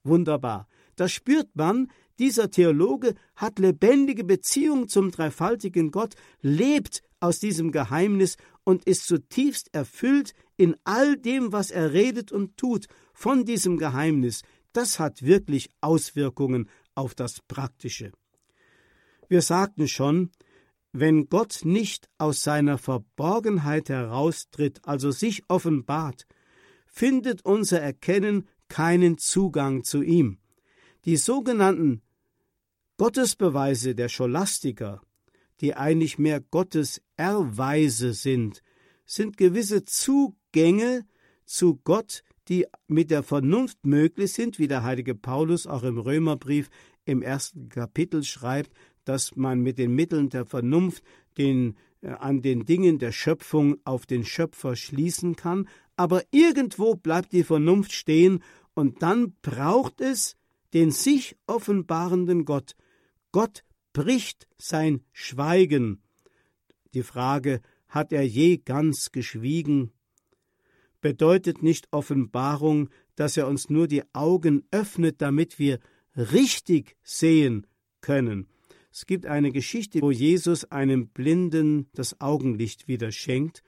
[0.03, 0.67] Wunderbar.
[0.95, 8.37] Da spürt man, dieser Theologe hat lebendige Beziehung zum dreifaltigen Gott, lebt aus diesem Geheimnis
[8.63, 14.41] und ist zutiefst erfüllt in all dem, was er redet und tut, von diesem Geheimnis.
[14.73, 18.11] Das hat wirklich Auswirkungen auf das Praktische.
[19.29, 20.31] Wir sagten schon,
[20.91, 26.25] wenn Gott nicht aus seiner Verborgenheit heraustritt, also sich offenbart,
[26.87, 30.39] findet unser Erkennen keinen Zugang zu ihm.
[31.05, 32.01] Die sogenannten
[32.97, 35.01] Gottesbeweise der Scholastiker,
[35.61, 38.63] die eigentlich mehr Gottes Erweise sind,
[39.05, 39.85] sind gewisse
[40.57, 41.05] Zugänge
[41.45, 46.71] zu Gott, die mit der Vernunft möglich sind, wie der heilige Paulus auch im Römerbrief
[47.05, 48.71] im ersten Kapitel schreibt,
[49.05, 51.03] dass man mit den Mitteln der Vernunft
[51.37, 57.33] den, äh, an den Dingen der Schöpfung auf den Schöpfer schließen kann, aber irgendwo bleibt
[57.33, 58.41] die Vernunft stehen
[58.73, 60.37] und dann braucht es
[60.73, 62.73] den sich offenbarenden Gott.
[63.31, 66.01] Gott bricht sein Schweigen.
[66.95, 69.91] Die Frage, hat er je ganz geschwiegen?
[71.07, 75.79] Bedeutet nicht Offenbarung, dass er uns nur die Augen öffnet, damit wir
[76.17, 77.65] richtig sehen
[78.01, 78.47] können.
[78.91, 83.63] Es gibt eine Geschichte, wo Jesus einem Blinden das Augenlicht wieder schenkt,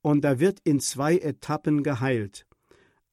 [0.00, 2.46] und er wird in zwei Etappen geheilt.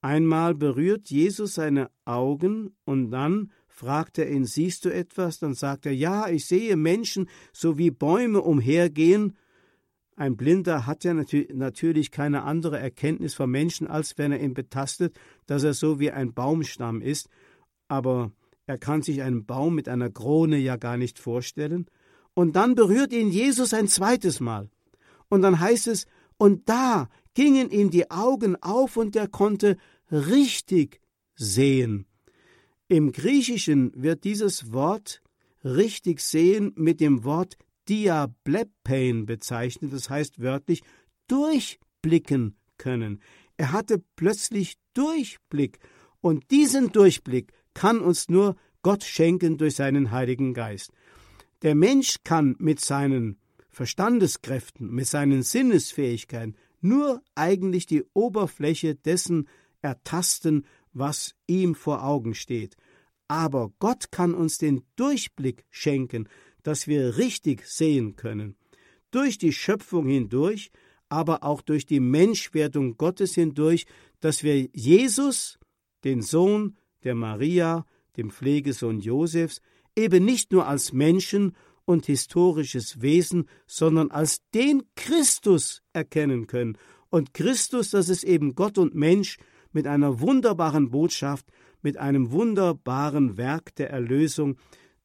[0.02, 5.40] Einmal berührt Jesus seine Augen und dann fragt er ihn, siehst du etwas?
[5.40, 9.36] Dann sagt er, ja, ich sehe Menschen, so wie Bäume umhergehen.
[10.16, 15.16] Ein Blinder hat ja natürlich keine andere Erkenntnis von Menschen, als wenn er ihn betastet,
[15.48, 17.30] dass er so wie ein Baumstamm ist.
[17.88, 18.32] Aber
[18.68, 21.88] er kann sich einen Baum mit einer Krone ja gar nicht vorstellen.
[22.36, 24.70] Und dann berührt ihn Jesus ein zweites Mal.
[25.30, 26.06] Und dann heißt es,
[26.38, 29.78] und da gingen ihm die Augen auf und er konnte
[30.12, 31.02] richtig
[31.36, 32.06] sehen.
[32.88, 35.22] Im Griechischen wird dieses Wort
[35.64, 37.58] richtig sehen mit dem Wort
[37.90, 40.84] diablepein bezeichnet, das heißt wörtlich
[41.28, 43.22] durchblicken können.
[43.58, 45.80] Er hatte plötzlich Durchblick
[46.22, 50.92] und diesen Durchblick kann uns nur Gott schenken durch seinen Heiligen Geist.
[51.62, 59.48] Der Mensch kann mit seinen Verstandeskräften, mit seinen Sinnesfähigkeiten nur eigentlich die Oberfläche dessen
[59.82, 62.76] ertasten, was ihm vor Augen steht.
[63.28, 66.28] Aber Gott kann uns den Durchblick schenken,
[66.64, 68.56] dass wir richtig sehen können.
[69.12, 70.72] Durch die Schöpfung hindurch,
[71.10, 73.86] aber auch durch die Menschwerdung Gottes hindurch,
[74.20, 75.60] dass wir Jesus,
[76.04, 77.86] den Sohn der Maria,
[78.18, 79.62] dem Pflegesohn Josefs,
[79.96, 86.78] eben nicht nur als Menschen und historisches Wesen, sondern als den Christus erkennen können.
[87.10, 89.38] Und Christus, das ist eben Gott und Mensch
[89.72, 91.46] mit einer wunderbaren Botschaft,
[91.82, 94.56] mit einem wunderbaren Werk der Erlösung,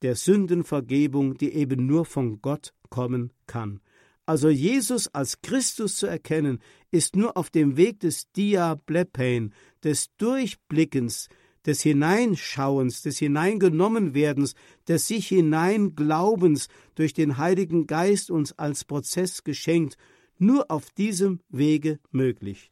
[0.02, 3.80] der Sündenvergebung, die eben nur von Gott kommen kann.
[4.26, 6.58] Also Jesus als Christus zu erkennen,
[6.90, 11.28] ist nur auf dem Weg des Diablepein, des Durchblickens,
[11.64, 14.54] des Hineinschauens, des Hineingenommenwerdens,
[14.86, 19.96] des sich hineinglaubens durch den Heiligen Geist uns als Prozess geschenkt,
[20.38, 22.70] nur auf diesem Wege möglich.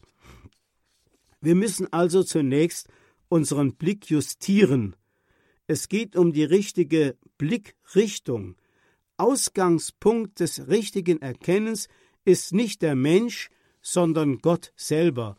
[1.40, 2.88] Wir müssen also zunächst
[3.28, 4.96] unseren Blick justieren.
[5.66, 8.56] Es geht um die richtige Blickrichtung.
[9.16, 11.88] Ausgangspunkt des richtigen Erkennens
[12.24, 13.50] ist nicht der Mensch,
[13.80, 15.36] sondern Gott selber.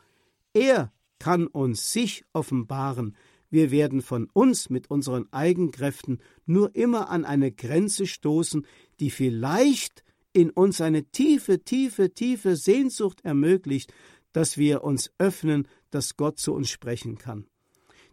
[0.53, 3.15] Er kann uns sich offenbaren,
[3.49, 8.65] wir werden von uns mit unseren Eigenkräften nur immer an eine Grenze stoßen,
[8.99, 13.93] die vielleicht in uns eine tiefe, tiefe, tiefe Sehnsucht ermöglicht,
[14.33, 17.47] dass wir uns öffnen, dass Gott zu uns sprechen kann.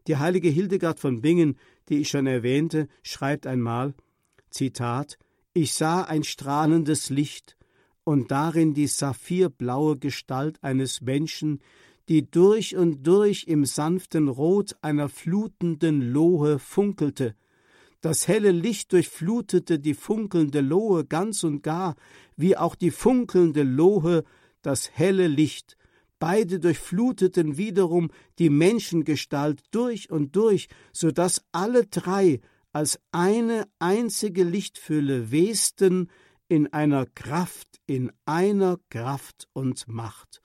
[0.07, 3.95] Die heilige Hildegard von Bingen, die ich schon erwähnte, schreibt einmal,
[4.51, 5.19] Zitat,
[5.53, 7.57] Ich sah ein strahlendes Licht
[8.05, 11.61] und darin die saphirblaue Gestalt eines Menschen,
[12.09, 17.35] die durch und durch im sanften Rot einer flutenden Lohe funkelte.
[18.01, 21.97] Das helle Licht durchflutete die funkelnde Lohe ganz und gar,
[22.37, 24.25] wie auch die funkelnde Lohe
[24.61, 25.77] das helle Licht,
[26.19, 32.41] beide durchfluteten wiederum die Menschengestalt durch und durch, so dass alle drei
[32.73, 36.11] als eine einzige Lichtfülle westen
[36.49, 40.43] in einer Kraft, in einer Kraft und Macht.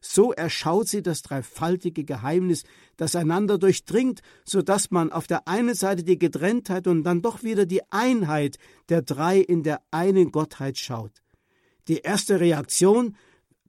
[0.00, 2.62] So erschaut sie das dreifaltige Geheimnis,
[2.96, 7.42] das einander durchdringt, so dass man auf der einen Seite die Getrenntheit und dann doch
[7.42, 8.56] wieder die Einheit
[8.88, 11.22] der drei in der einen Gottheit schaut.
[11.88, 13.16] Die erste Reaktion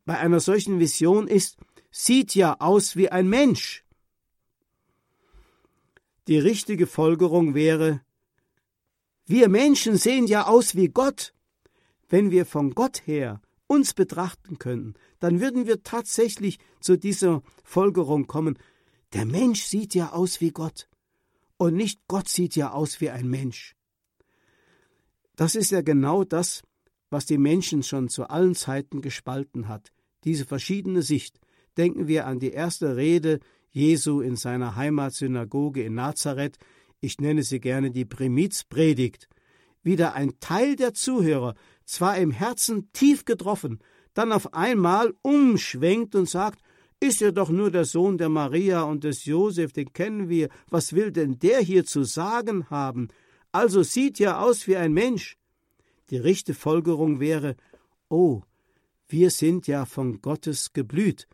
[0.07, 1.57] bei einer solchen Vision ist,
[1.91, 3.83] sieht ja aus wie ein Mensch.
[6.29, 7.99] Die richtige Folgerung wäre,
[9.25, 11.33] wir Menschen sehen ja aus wie Gott.
[12.07, 18.27] Wenn wir von Gott her uns betrachten könnten, dann würden wir tatsächlich zu dieser Folgerung
[18.27, 18.57] kommen,
[19.11, 20.87] der Mensch sieht ja aus wie Gott
[21.57, 23.75] und nicht Gott sieht ja aus wie ein Mensch.
[25.35, 26.63] Das ist ja genau das,
[27.09, 29.91] was die Menschen schon zu allen Zeiten gespalten hat
[30.23, 31.39] diese verschiedene Sicht,
[31.77, 36.57] denken wir an die erste Rede Jesu in seiner Heimatsynagoge in Nazareth,
[36.99, 39.29] ich nenne sie gerne die Primizpredigt,
[39.83, 43.79] wieder ein Teil der Zuhörer, zwar im Herzen tief getroffen,
[44.13, 46.59] dann auf einmal umschwenkt und sagt,
[46.99, 50.93] ist er doch nur der Sohn der Maria und des Josef, den kennen wir, was
[50.93, 53.09] will denn der hier zu sagen haben?
[53.51, 55.37] Also sieht ja aus wie ein Mensch.
[56.09, 57.55] Die rechte Folgerung wäre,
[58.09, 58.41] oh,
[59.09, 61.27] wir sind ja von Gottes geblüht,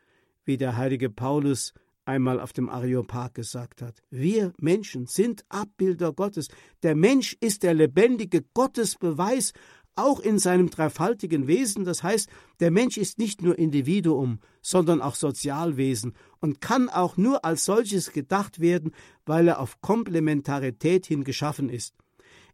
[0.45, 1.73] wie der heilige Paulus
[2.05, 4.01] einmal auf dem Areopag gesagt hat.
[4.09, 6.49] Wir Menschen sind Abbilder Gottes.
[6.83, 9.53] Der Mensch ist der lebendige Gottesbeweis,
[9.95, 11.85] auch in seinem dreifaltigen Wesen.
[11.85, 17.45] Das heißt, der Mensch ist nicht nur Individuum, sondern auch Sozialwesen und kann auch nur
[17.45, 18.91] als solches gedacht werden,
[19.25, 21.95] weil er auf Komplementarität hin geschaffen ist.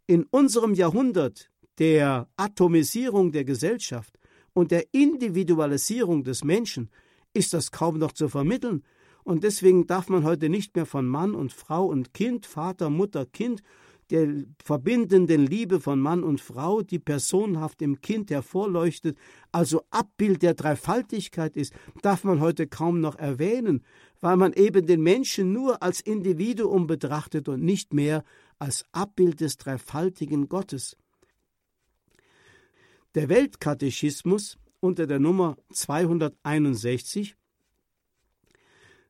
[0.05, 4.18] In unserem Jahrhundert der Atomisierung der Gesellschaft
[4.53, 6.89] und der Individualisierung des Menschen
[7.33, 8.83] ist das kaum noch zu vermitteln,
[9.23, 13.27] und deswegen darf man heute nicht mehr von Mann und Frau und Kind, Vater, Mutter,
[13.27, 13.62] Kind,
[14.09, 19.17] der verbindenden Liebe von Mann und Frau, die personenhaft im Kind hervorleuchtet,
[19.51, 23.83] also Abbild der Dreifaltigkeit ist, darf man heute kaum noch erwähnen,
[24.19, 28.23] weil man eben den Menschen nur als Individuum betrachtet und nicht mehr
[28.57, 30.97] als Abbild des dreifaltigen Gottes.
[33.19, 37.36] Der Weltkatechismus unter der Nummer 261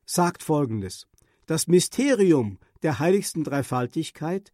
[0.04, 1.06] sagt Folgendes.
[1.46, 4.52] Das Mysterium der heiligsten Dreifaltigkeit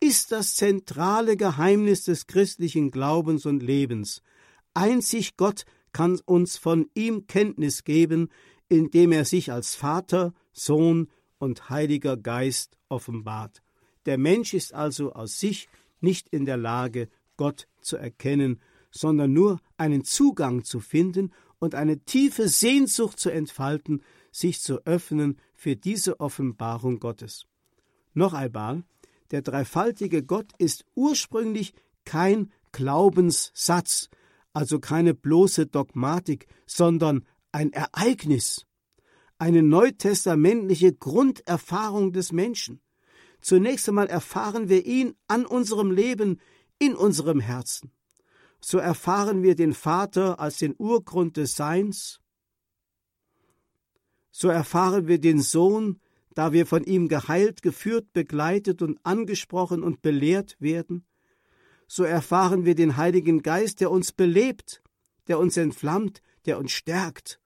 [0.00, 4.22] ist das zentrale Geheimnis des christlichen Glaubens und Lebens.
[4.74, 8.28] Einzig Gott kann uns von ihm Kenntnis geben,
[8.68, 13.62] indem er sich als Vater, Sohn und Heiliger Geist offenbart.
[14.04, 15.68] Der Mensch ist also aus sich
[16.00, 18.60] nicht in der Lage, Gott zu erkennen
[18.96, 25.38] sondern nur einen Zugang zu finden und eine tiefe Sehnsucht zu entfalten, sich zu öffnen
[25.54, 27.46] für diese Offenbarung Gottes.
[28.14, 28.84] Noch einmal,
[29.30, 34.08] der dreifaltige Gott ist ursprünglich kein Glaubenssatz,
[34.52, 38.66] also keine bloße Dogmatik, sondern ein Ereignis,
[39.38, 42.80] eine neutestamentliche Grunderfahrung des Menschen.
[43.40, 46.40] Zunächst einmal erfahren wir ihn an unserem Leben,
[46.78, 47.90] in unserem Herzen
[48.68, 52.18] so erfahren wir den Vater als den Urgrund des Seins,
[54.32, 56.00] so erfahren wir den Sohn,
[56.34, 61.06] da wir von ihm geheilt, geführt, begleitet und angesprochen und belehrt werden,
[61.86, 64.82] so erfahren wir den Heiligen Geist, der uns belebt,
[65.28, 67.40] der uns entflammt, der uns stärkt.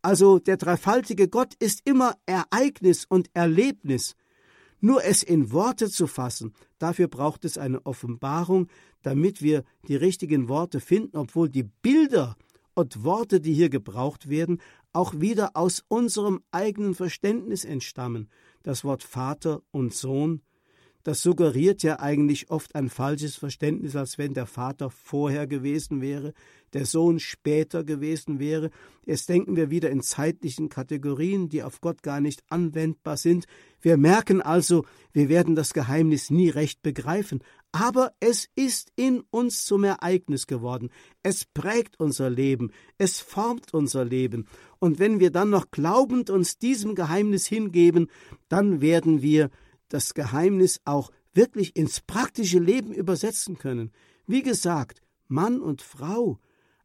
[0.00, 4.14] Also der dreifaltige Gott ist immer Ereignis und Erlebnis,
[4.84, 8.68] nur es in Worte zu fassen, dafür braucht es eine Offenbarung,
[9.00, 12.36] damit wir die richtigen Worte finden, obwohl die Bilder
[12.74, 14.60] und Worte, die hier gebraucht werden,
[14.92, 18.28] auch wieder aus unserem eigenen Verständnis entstammen.
[18.62, 20.42] Das Wort Vater und Sohn,
[21.04, 26.32] Das suggeriert ja eigentlich oft ein falsches Verständnis, als wenn der Vater vorher gewesen wäre,
[26.72, 28.70] der Sohn später gewesen wäre.
[29.04, 33.44] Jetzt denken wir wieder in zeitlichen Kategorien, die auf Gott gar nicht anwendbar sind.
[33.82, 39.66] Wir merken also, wir werden das Geheimnis nie recht begreifen, aber es ist in uns
[39.66, 40.88] zum Ereignis geworden.
[41.22, 44.46] Es prägt unser Leben, es formt unser Leben.
[44.78, 48.08] Und wenn wir dann noch glaubend uns diesem Geheimnis hingeben,
[48.48, 49.50] dann werden wir
[49.94, 53.92] das Geheimnis auch wirklich ins praktische Leben übersetzen können.
[54.26, 56.40] Wie gesagt, Mann und Frau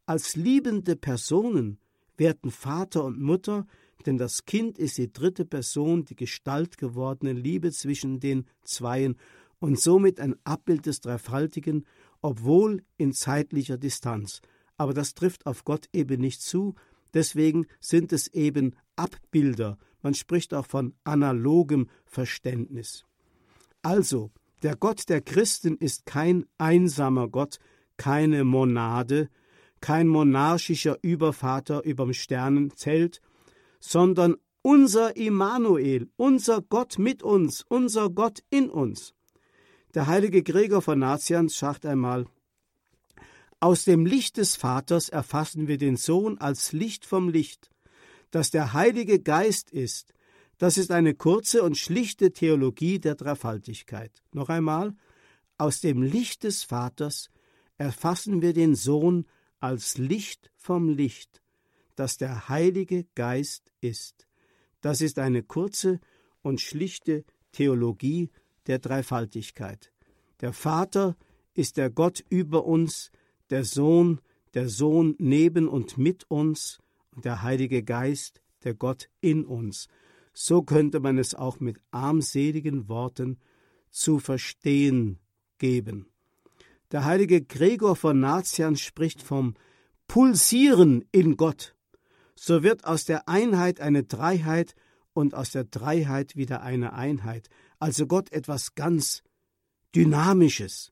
[0.06, 1.80] als liebende Personen
[2.18, 3.66] werden Vater und Mutter,
[4.06, 9.18] denn das Kind ist die dritte Person, die Gestalt gewordene Liebe zwischen den Zweien
[9.58, 11.86] und somit ein Abbild des Dreifaltigen,
[12.22, 14.42] obwohl in zeitlicher Distanz.
[14.78, 16.76] Aber das trifft auf Gott eben nicht zu,
[17.16, 19.80] deswegen sind es eben Abbilder.
[20.02, 23.06] Man spricht auch von analogem Verständnis.
[23.82, 24.32] Also,
[24.64, 27.60] der Gott der Christen ist kein einsamer Gott,
[27.98, 29.30] keine Monade,
[29.82, 33.22] kein monarchischer Übervater überm Sternenzelt,
[33.80, 39.14] sondern unser Immanuel, unser Gott mit uns, unser Gott in uns.
[39.94, 42.26] Der heilige Gregor von Nazianz sagt einmal,
[43.62, 47.70] aus dem Licht des Vaters erfassen wir den Sohn als Licht vom Licht.
[48.32, 50.14] Dass der Heilige Geist ist,
[50.58, 54.12] das ist eine kurze und schlichte Theologie der Dreifaltigkeit.
[54.34, 54.94] Noch einmal,
[55.58, 57.30] aus dem Licht des Vaters
[57.78, 59.26] erfassen wir den Sohn
[59.60, 61.42] als Licht vom Licht,
[61.96, 64.28] das der Heilige Geist ist.
[64.82, 66.00] Das ist eine kurze
[66.42, 68.30] und schlichte Theologie
[68.68, 69.92] der Dreifaltigkeit.
[70.42, 71.16] Der Vater
[71.54, 73.12] ist der Gott über uns,
[73.50, 74.22] der Sohn,
[74.54, 76.80] der Sohn neben und mit uns
[77.22, 79.88] der Heilige Geist, der Gott in uns.
[80.34, 83.40] So könnte man es auch mit armseligen Worten
[83.90, 85.20] zu verstehen
[85.58, 86.08] geben.
[86.92, 89.56] Der heilige Gregor von Nazian spricht vom
[90.08, 91.76] Pulsieren in Gott.
[92.36, 94.76] So wird aus der Einheit eine Dreiheit
[95.14, 97.50] und aus der Dreiheit wieder eine Einheit
[97.80, 99.24] also Gott etwas ganz
[99.96, 100.92] Dynamisches.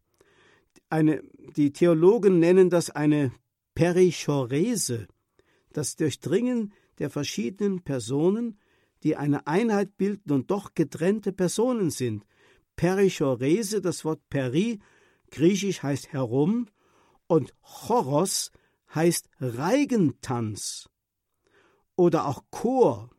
[0.89, 1.21] Eine,
[1.55, 3.31] die Theologen nennen das eine
[3.75, 5.07] Perichorese,
[5.77, 8.57] das Durchdringen der verschiedenen Personen,
[9.03, 12.25] die eine Einheit bilden und doch getrennte Personen sind.
[12.75, 14.79] Perichorese, das Wort peri,
[15.29, 16.67] griechisch heißt herum,
[17.27, 18.51] und Choros
[18.95, 20.89] heißt Reigentanz
[21.95, 23.11] oder auch Chor.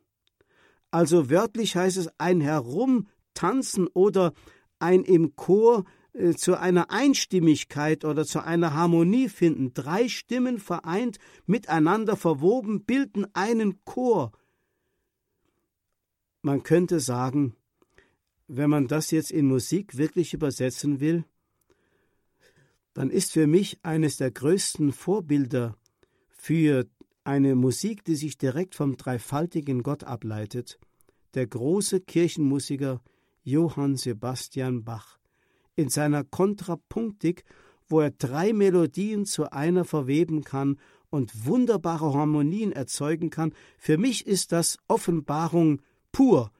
[0.90, 4.32] Also wörtlich heißt es ein Herum Tanzen oder
[4.80, 5.84] ein im Chor
[6.19, 9.73] äh, zu einer Einstimmigkeit oder zu einer Harmonie finden.
[9.73, 14.33] Drei Stimmen vereint, miteinander verwoben, bilden einen Chor.
[16.43, 17.55] Man könnte sagen,
[18.49, 21.25] wenn man das jetzt in Musik wirklich übersetzen will,
[22.95, 25.77] dann ist für mich eines der größten Vorbilder
[26.31, 26.87] für
[27.23, 30.81] eine Musik, die sich direkt vom dreifaltigen Gott ableitet,
[31.35, 33.03] der große Kirchenmusiker
[33.45, 35.18] Johann Sebastian Bach.
[35.79, 37.45] In seiner Kontrapunktik,
[37.87, 40.76] wo er drei Melodien zu einer verweben kann
[41.09, 46.51] und wunderbare Harmonien erzeugen kann, für mich ist das Offenbarung pur.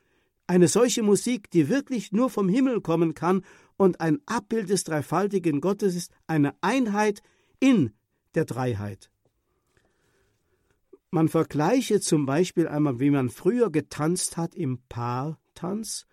[0.47, 3.45] Eine solche Musik, die wirklich nur vom Himmel kommen kann
[3.77, 7.21] und ein Abbild des dreifaltigen Gottes ist, eine Einheit
[7.59, 7.91] in
[8.37, 9.11] der Dreiheit.
[11.11, 16.07] Man vergleiche zum Beispiel einmal, wie man früher getanzt hat im Paartanz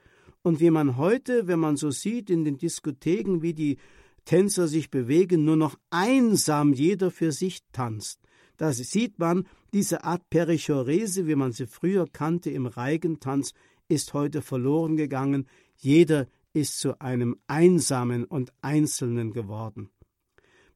[0.46, 3.78] und wie man heute, wenn man so sieht in den Diskotheken, wie die
[4.26, 8.20] Tänzer sich bewegen, nur noch einsam jeder für sich tanzt.
[8.58, 13.54] Da sieht man, diese Art Perichorese, wie man sie früher kannte im Reigentanz,
[13.88, 15.48] ist heute verloren gegangen.
[15.78, 19.90] Jeder ist zu einem Einsamen und Einzelnen geworden.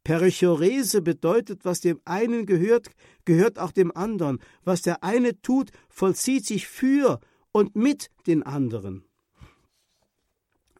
[0.04, 2.90] Perichorese bedeutet, was dem einen gehört,
[3.24, 4.40] gehört auch dem anderen.
[4.64, 7.20] Was der eine tut, vollzieht sich für
[7.52, 9.06] und mit den anderen.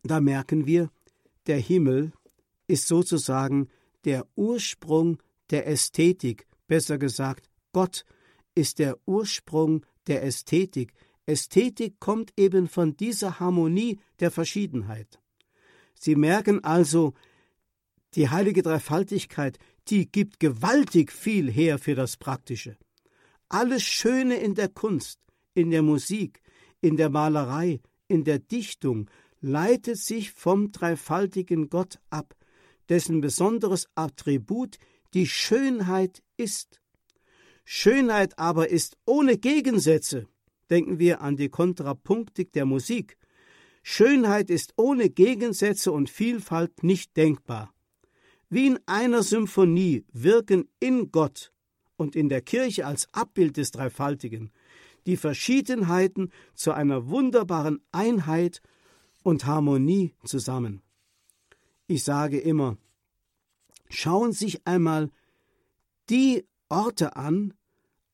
[0.04, 0.90] Da merken wir,
[1.48, 2.14] der Himmel
[2.68, 3.70] ist sozusagen
[4.06, 8.06] der Ursprung der Ästhetik, besser gesagt, Gott
[8.56, 10.94] ist der Ursprung der Ästhetik.
[11.26, 15.20] Ästhetik kommt eben von dieser Harmonie der Verschiedenheit.
[15.94, 17.14] Sie merken also,
[18.16, 22.78] die heilige Dreifaltigkeit, die gibt gewaltig viel her für das Praktische.
[23.50, 25.20] Alles Schöne in der Kunst,
[25.54, 26.42] in der Musik,
[26.82, 29.10] in der Malerei, in der Dichtung,
[29.42, 32.36] leitet sich vom dreifaltigen Gott ab,
[32.90, 34.78] dessen besonderes Attribut
[35.14, 36.82] die Schönheit ist.
[37.64, 40.28] Schönheit aber ist ohne Gegensätze.
[40.70, 43.18] Denken wir an die Kontrapunktik der Musik.
[43.84, 47.74] Schönheit ist ohne Gegensätze und Vielfalt nicht denkbar.
[48.50, 51.52] Wie in einer Symphonie wirken in Gott
[51.96, 54.52] und in der Kirche als Abbild des Dreifaltigen
[55.06, 58.62] die Verschiedenheiten zu einer wunderbaren Einheit
[59.24, 60.82] und Harmonie zusammen.
[61.88, 62.78] Ich sage immer,
[63.90, 65.10] schauen Sie sich einmal
[66.10, 67.54] die Orte an,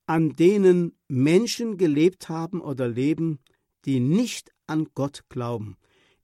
[0.05, 3.39] an denen Menschen gelebt haben oder leben,
[3.85, 5.77] die nicht an Gott glauben.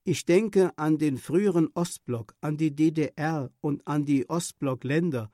[0.04, 5.30] Ich denke an den früheren Ostblock, an die DDR und an die Ostblockländer.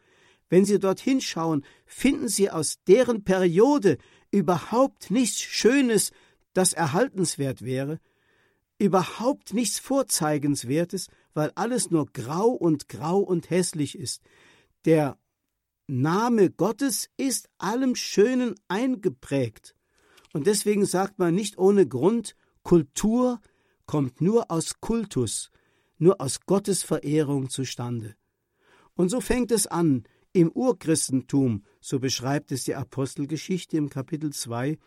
[0.49, 3.97] Wenn Sie dorthin schauen, finden Sie aus deren Periode
[4.31, 6.11] überhaupt nichts Schönes,
[6.53, 7.99] das erhaltenswert wäre,
[8.79, 14.21] überhaupt nichts Vorzeigenswertes, weil alles nur grau und grau und hässlich ist.
[14.85, 15.17] Der
[15.87, 19.75] Name Gottes ist allem Schönen eingeprägt.
[20.33, 23.39] Und deswegen sagt man nicht ohne Grund, Kultur
[23.85, 25.49] kommt nur aus Kultus,
[25.97, 28.15] nur aus Gottes Verehrung zustande.
[28.95, 30.03] Und so fängt es an
[30.33, 34.77] im Urchristentum, so beschreibt es die Apostelgeschichte im Kapitel 2,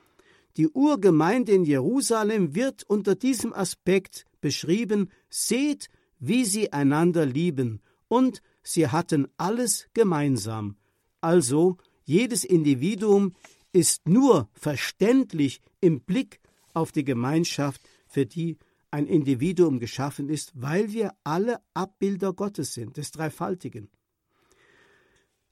[0.56, 5.88] die Urgemeinde in Jerusalem wird unter diesem Aspekt beschrieben, seht,
[6.18, 10.76] wie sie einander lieben, und sie hatten alles gemeinsam.
[11.20, 13.34] Also jedes Individuum
[13.72, 16.40] ist nur verständlich im Blick
[16.74, 18.58] auf die Gemeinschaft, für die
[18.90, 23.88] ein Individuum geschaffen ist, weil wir alle Abbilder Gottes sind, des Dreifaltigen.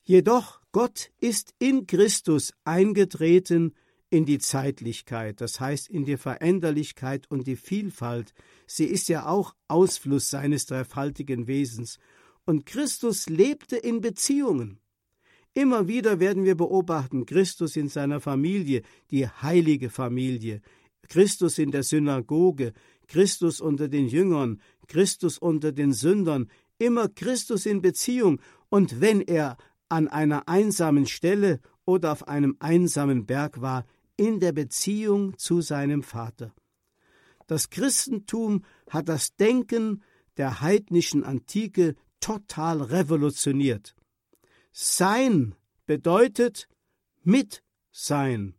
[0.02, 3.74] Jedoch Gott ist in Christus eingetreten
[4.10, 8.34] in die Zeitlichkeit, das heißt in die Veränderlichkeit und die Vielfalt.
[8.66, 11.98] Sie ist ja auch Ausfluss seines dreifaltigen Wesens.
[12.44, 14.80] Und Christus lebte in Beziehungen.
[15.54, 20.62] Immer wieder werden wir beobachten, Christus in seiner Familie, die heilige Familie,
[21.08, 22.72] Christus in der Synagoge,
[23.06, 26.48] Christus unter den Jüngern, Christus unter den Sündern,
[26.78, 29.56] immer Christus in Beziehung, und wenn er
[29.88, 33.86] an einer einsamen Stelle oder auf einem einsamen Berg war,
[34.18, 36.52] in der Beziehung zu seinem Vater.
[37.46, 40.02] Das Christentum hat das Denken
[40.36, 43.94] der heidnischen Antike total revolutioniert.
[44.72, 45.54] Sein
[45.86, 46.68] bedeutet
[47.22, 48.54] mit sein,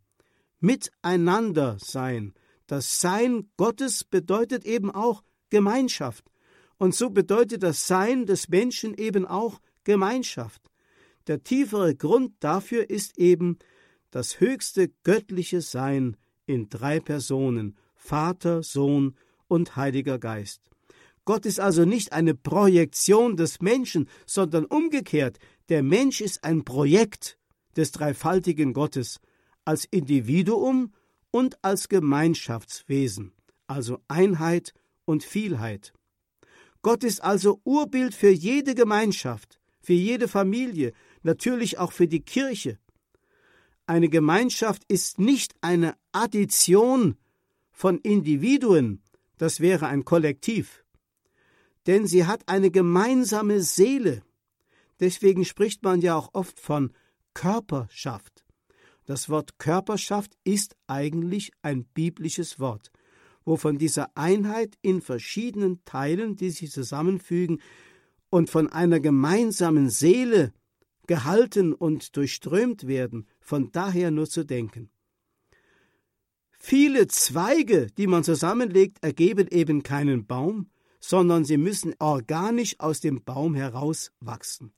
[0.58, 2.34] miteinander sein.
[2.66, 6.30] Das Sein Gottes bedeutet eben auch Gemeinschaft.
[6.78, 10.62] Und so bedeutet das Sein des Menschen eben auch Gemeinschaft.
[11.26, 13.58] Der tiefere Grund dafür ist eben
[14.10, 19.14] das höchste göttliche Sein in drei Personen Vater, Sohn
[19.46, 20.62] und Heiliger Geist.
[21.24, 25.38] Gott ist also nicht eine Projektion des Menschen, sondern umgekehrt,
[25.68, 27.38] der Mensch ist ein Projekt
[27.76, 29.20] des dreifaltigen Gottes
[29.64, 30.92] als Individuum
[31.30, 33.32] und als Gemeinschaftswesen,
[33.68, 35.92] also Einheit und Vielheit.
[36.82, 40.92] Gott ist also Urbild für jede Gemeinschaft, für jede Familie,
[41.22, 42.79] natürlich auch für die Kirche.
[43.90, 47.16] Eine Gemeinschaft ist nicht eine Addition
[47.72, 49.02] von Individuen,
[49.36, 50.84] das wäre ein Kollektiv,
[51.88, 54.22] denn sie hat eine gemeinsame Seele,
[55.00, 56.92] Deswegen spricht man ja auch oft von
[57.34, 58.44] Körperschaft.
[59.06, 62.92] Das Wort Körperschaft ist eigentlich ein biblisches Wort,
[63.44, 67.60] wo von dieser Einheit in verschiedenen Teilen, die sich zusammenfügen
[68.28, 70.52] und von einer gemeinsamen Seele
[71.08, 74.90] gehalten und durchströmt werden, von daher nur zu denken.
[76.58, 80.70] Viele Zweige, die man zusammenlegt, ergeben eben keinen Baum,
[81.00, 84.72] sondern sie müssen organisch aus dem Baum herauswachsen.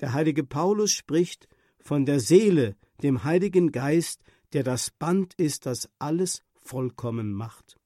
[0.00, 4.20] Der heilige Paulus spricht von der Seele, dem Heiligen Geist,
[4.52, 7.78] der das Band ist, das alles vollkommen macht.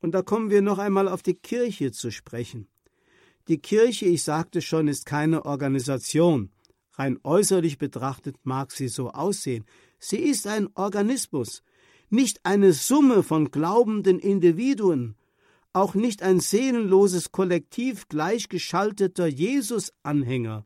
[0.00, 2.68] Und da kommen wir noch einmal auf die Kirche zu sprechen.
[3.48, 6.50] Die Kirche, ich sagte schon, ist keine Organisation.
[6.96, 9.64] Rein äußerlich betrachtet mag sie so aussehen.
[9.98, 11.62] Sie ist ein Organismus,
[12.10, 15.16] nicht eine Summe von glaubenden Individuen,
[15.72, 20.64] auch nicht ein seelenloses Kollektiv gleichgeschalteter Jesus-Anhänger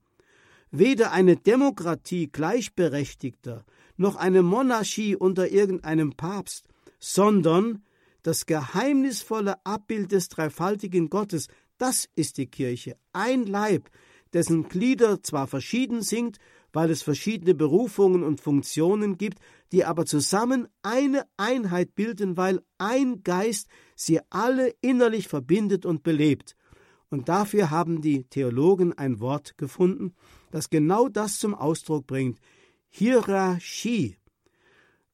[0.70, 3.64] weder eine Demokratie gleichberechtigter
[3.96, 6.66] noch eine Monarchie unter irgendeinem Papst,
[6.98, 7.84] sondern
[8.22, 13.90] das geheimnisvolle Abbild des dreifaltigen Gottes, das ist die Kirche, ein Leib,
[14.32, 16.38] dessen Glieder zwar verschieden sind,
[16.72, 19.38] weil es verschiedene Berufungen und Funktionen gibt,
[19.72, 26.56] die aber zusammen eine Einheit bilden, weil ein Geist sie alle innerlich verbindet und belebt.
[27.10, 30.14] Und dafür haben die Theologen ein Wort gefunden,
[30.52, 32.38] das genau das zum Ausdruck bringt.
[32.88, 34.16] Hierarchie.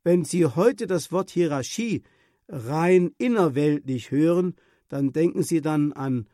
[0.05, 2.03] Wenn Sie heute das Wort Hierarchie
[2.49, 4.55] rein innerweltlich hören,
[4.89, 6.29] dann denken Sie dann an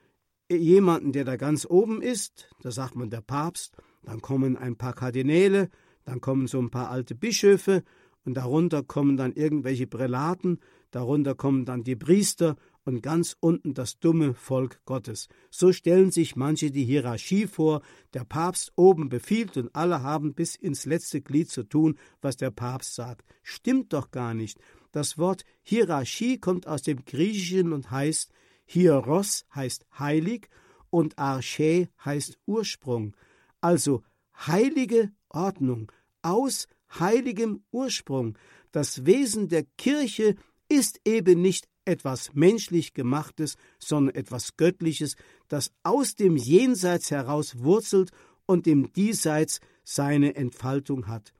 [0.56, 4.94] jemanden, der da ganz oben ist, da sagt man der Papst, dann kommen ein paar
[4.94, 5.70] Kardinäle,
[6.04, 7.84] dann kommen so ein paar alte Bischöfe
[8.24, 13.98] und darunter kommen dann irgendwelche Prälaten, darunter kommen dann die Priester und ganz unten das
[13.98, 15.28] dumme Volk Gottes.
[15.50, 17.82] So stellen sich manche die Hierarchie vor,
[18.14, 22.50] der Papst oben befiehlt und alle haben bis ins letzte Glied zu tun, was der
[22.50, 23.24] Papst sagt.
[23.42, 24.58] Stimmt doch gar nicht.
[24.90, 28.32] Das Wort Hierarchie kommt aus dem Griechischen und heißt
[28.72, 30.48] Hieros heißt heilig
[30.88, 33.14] und Arche heißt Ursprung.
[33.60, 34.02] Also
[34.46, 35.92] heilige Ordnung
[36.22, 36.68] aus
[36.98, 38.38] heiligem Ursprung.
[38.70, 40.36] Das Wesen der Kirche
[40.70, 45.16] ist eben nicht etwas menschlich gemachtes, sondern etwas Göttliches,
[45.48, 48.10] das aus dem Jenseits heraus wurzelt
[48.46, 51.34] und im Diesseits seine Entfaltung hat.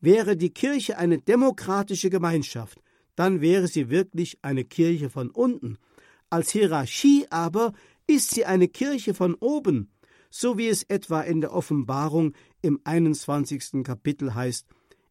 [0.00, 2.82] Wäre die Kirche eine demokratische Gemeinschaft,
[3.14, 5.78] dann wäre sie wirklich eine Kirche von unten.
[6.34, 7.74] Als Hierarchie aber
[8.08, 9.92] ist sie eine Kirche von oben,
[10.30, 13.84] so wie es etwa in der Offenbarung im 21.
[13.84, 14.66] Kapitel heißt,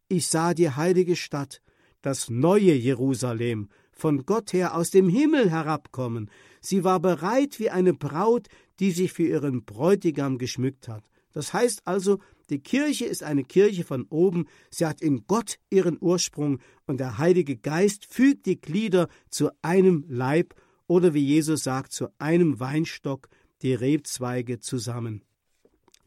[0.10, 1.62] ich sah die heilige Stadt,
[2.02, 6.30] das neue Jerusalem, von Gott her aus dem Himmel herabkommen.
[6.60, 8.50] Sie war bereit wie eine Braut,
[8.82, 11.06] die sich für ihren Bräutigam geschmückt hat.
[11.32, 12.20] Das heißt also,
[12.50, 17.18] die Kirche ist eine Kirche von oben, sie hat in Gott ihren Ursprung und der
[17.18, 20.54] Heilige Geist fügt die Glieder zu einem Leib
[20.94, 23.28] oder wie Jesus sagt, zu einem Weinstock
[23.64, 25.24] die Rebzweige zusammen.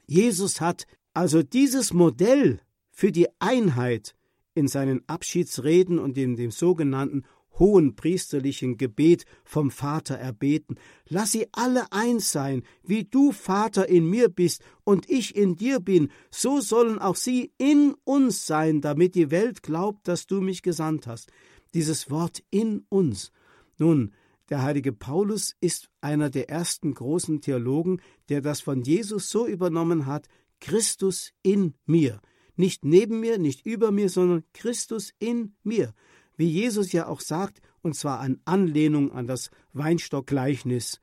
[0.06, 2.60] Jesus hat also dieses Modell
[2.92, 4.14] für die Einheit
[4.54, 7.24] in seinen Abschiedsreden und in dem sogenannten
[7.58, 10.76] hohen priesterlichen Gebet vom Vater erbeten.
[11.08, 15.80] Lass sie alle eins sein, wie du, Vater, in mir bist und ich in dir
[15.80, 20.62] bin, so sollen auch sie in uns sein, damit die Welt glaubt, dass du mich
[20.62, 21.32] gesandt hast.
[21.74, 23.32] Dieses Wort in uns.
[23.78, 24.12] Nun,
[24.48, 30.06] der heilige Paulus ist einer der ersten großen Theologen, der das von Jesus so übernommen
[30.06, 30.28] hat,
[30.60, 32.20] Christus in mir.
[32.56, 35.92] Nicht neben mir, nicht über mir, sondern Christus in mir
[36.36, 41.00] wie Jesus ja auch sagt, und zwar an Anlehnung an das Weinstockgleichnis.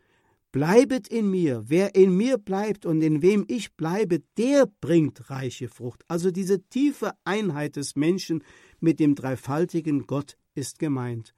[0.52, 5.68] Bleibet in mir, wer in mir bleibt und in wem ich bleibe, der bringt reiche
[5.68, 6.04] Frucht.
[6.08, 8.44] Also diese tiefe Einheit des Menschen
[8.80, 11.34] mit dem dreifaltigen Gott ist gemeint.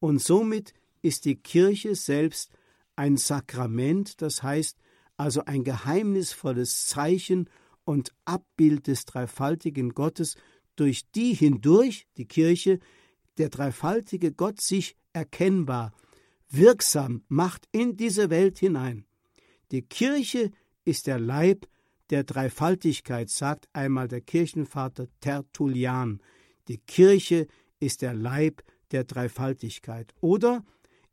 [0.00, 2.50] Und somit ist die Kirche selbst
[2.96, 4.78] ein Sakrament, das heißt
[5.16, 7.48] also ein geheimnisvolles Zeichen
[7.84, 10.36] und Abbild des dreifaltigen Gottes,
[10.76, 12.78] durch die hindurch die Kirche
[13.38, 15.92] der dreifaltige Gott sich erkennbar,
[16.48, 19.04] wirksam macht in diese Welt hinein.
[19.70, 20.50] Die Kirche
[20.84, 21.66] ist der Leib
[22.10, 26.20] der Dreifaltigkeit, sagt einmal der Kirchenvater Tertullian.
[26.68, 27.46] Die Kirche
[27.80, 30.14] ist der Leib der Dreifaltigkeit.
[30.20, 30.62] Oder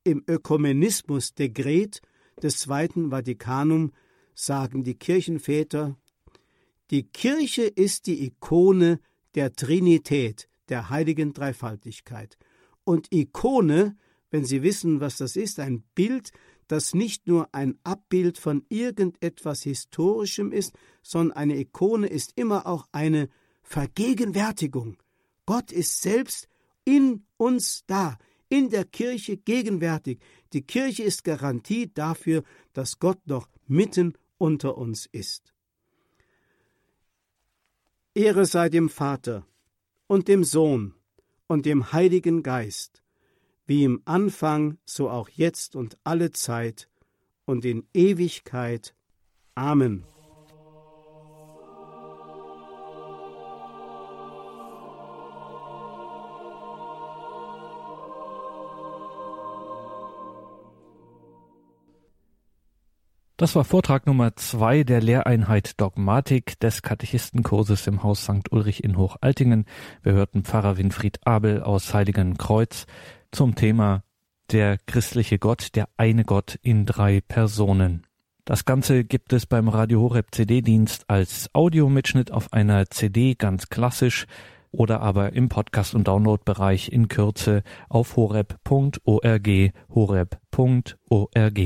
[0.09, 2.01] im Ökumenismus Dekret
[2.41, 3.91] des Zweiten Vatikanum
[4.33, 5.97] sagen die Kirchenväter,
[6.89, 8.99] die Kirche ist die Ikone
[9.35, 12.37] der Trinität, der heiligen Dreifaltigkeit.
[12.83, 13.95] Und Ikone,
[14.31, 16.31] wenn Sie wissen, was das ist, ein Bild,
[16.67, 22.87] das nicht nur ein Abbild von irgendetwas Historischem ist, sondern eine Ikone ist immer auch
[22.91, 23.29] eine
[23.61, 24.97] Vergegenwärtigung.
[25.45, 26.47] Gott ist selbst
[26.85, 28.17] in uns da,
[28.49, 30.19] in der Kirche gegenwärtig.
[30.53, 32.43] Die Kirche ist Garantie dafür,
[32.73, 35.53] dass Gott noch mitten unter uns ist.
[38.15, 39.45] Ehre sei dem Vater
[40.07, 40.95] und dem Sohn
[41.47, 43.03] und dem Heiligen Geist,
[43.65, 46.89] wie im Anfang, so auch jetzt und alle Zeit
[47.45, 48.95] und in Ewigkeit.
[49.55, 50.05] Amen.
[63.39, 68.51] Das war Vortrag Nummer zwei der Lehreinheit Dogmatik des Katechistenkurses im Haus St.
[68.51, 69.63] Ulrich in Hochaltingen.
[70.03, 72.85] Wir hörten Pfarrer Winfried Abel aus Heiligenkreuz
[73.31, 74.03] zum Thema
[74.51, 78.05] der christliche Gott, der eine Gott in drei Personen.
[78.43, 84.25] Das Ganze gibt es beim Radio Horeb CD-Dienst als Audiomitschnitt auf einer CD ganz klassisch
[84.69, 91.59] oder aber im Podcast- und Downloadbereich in Kürze auf horeb.org horeb.org.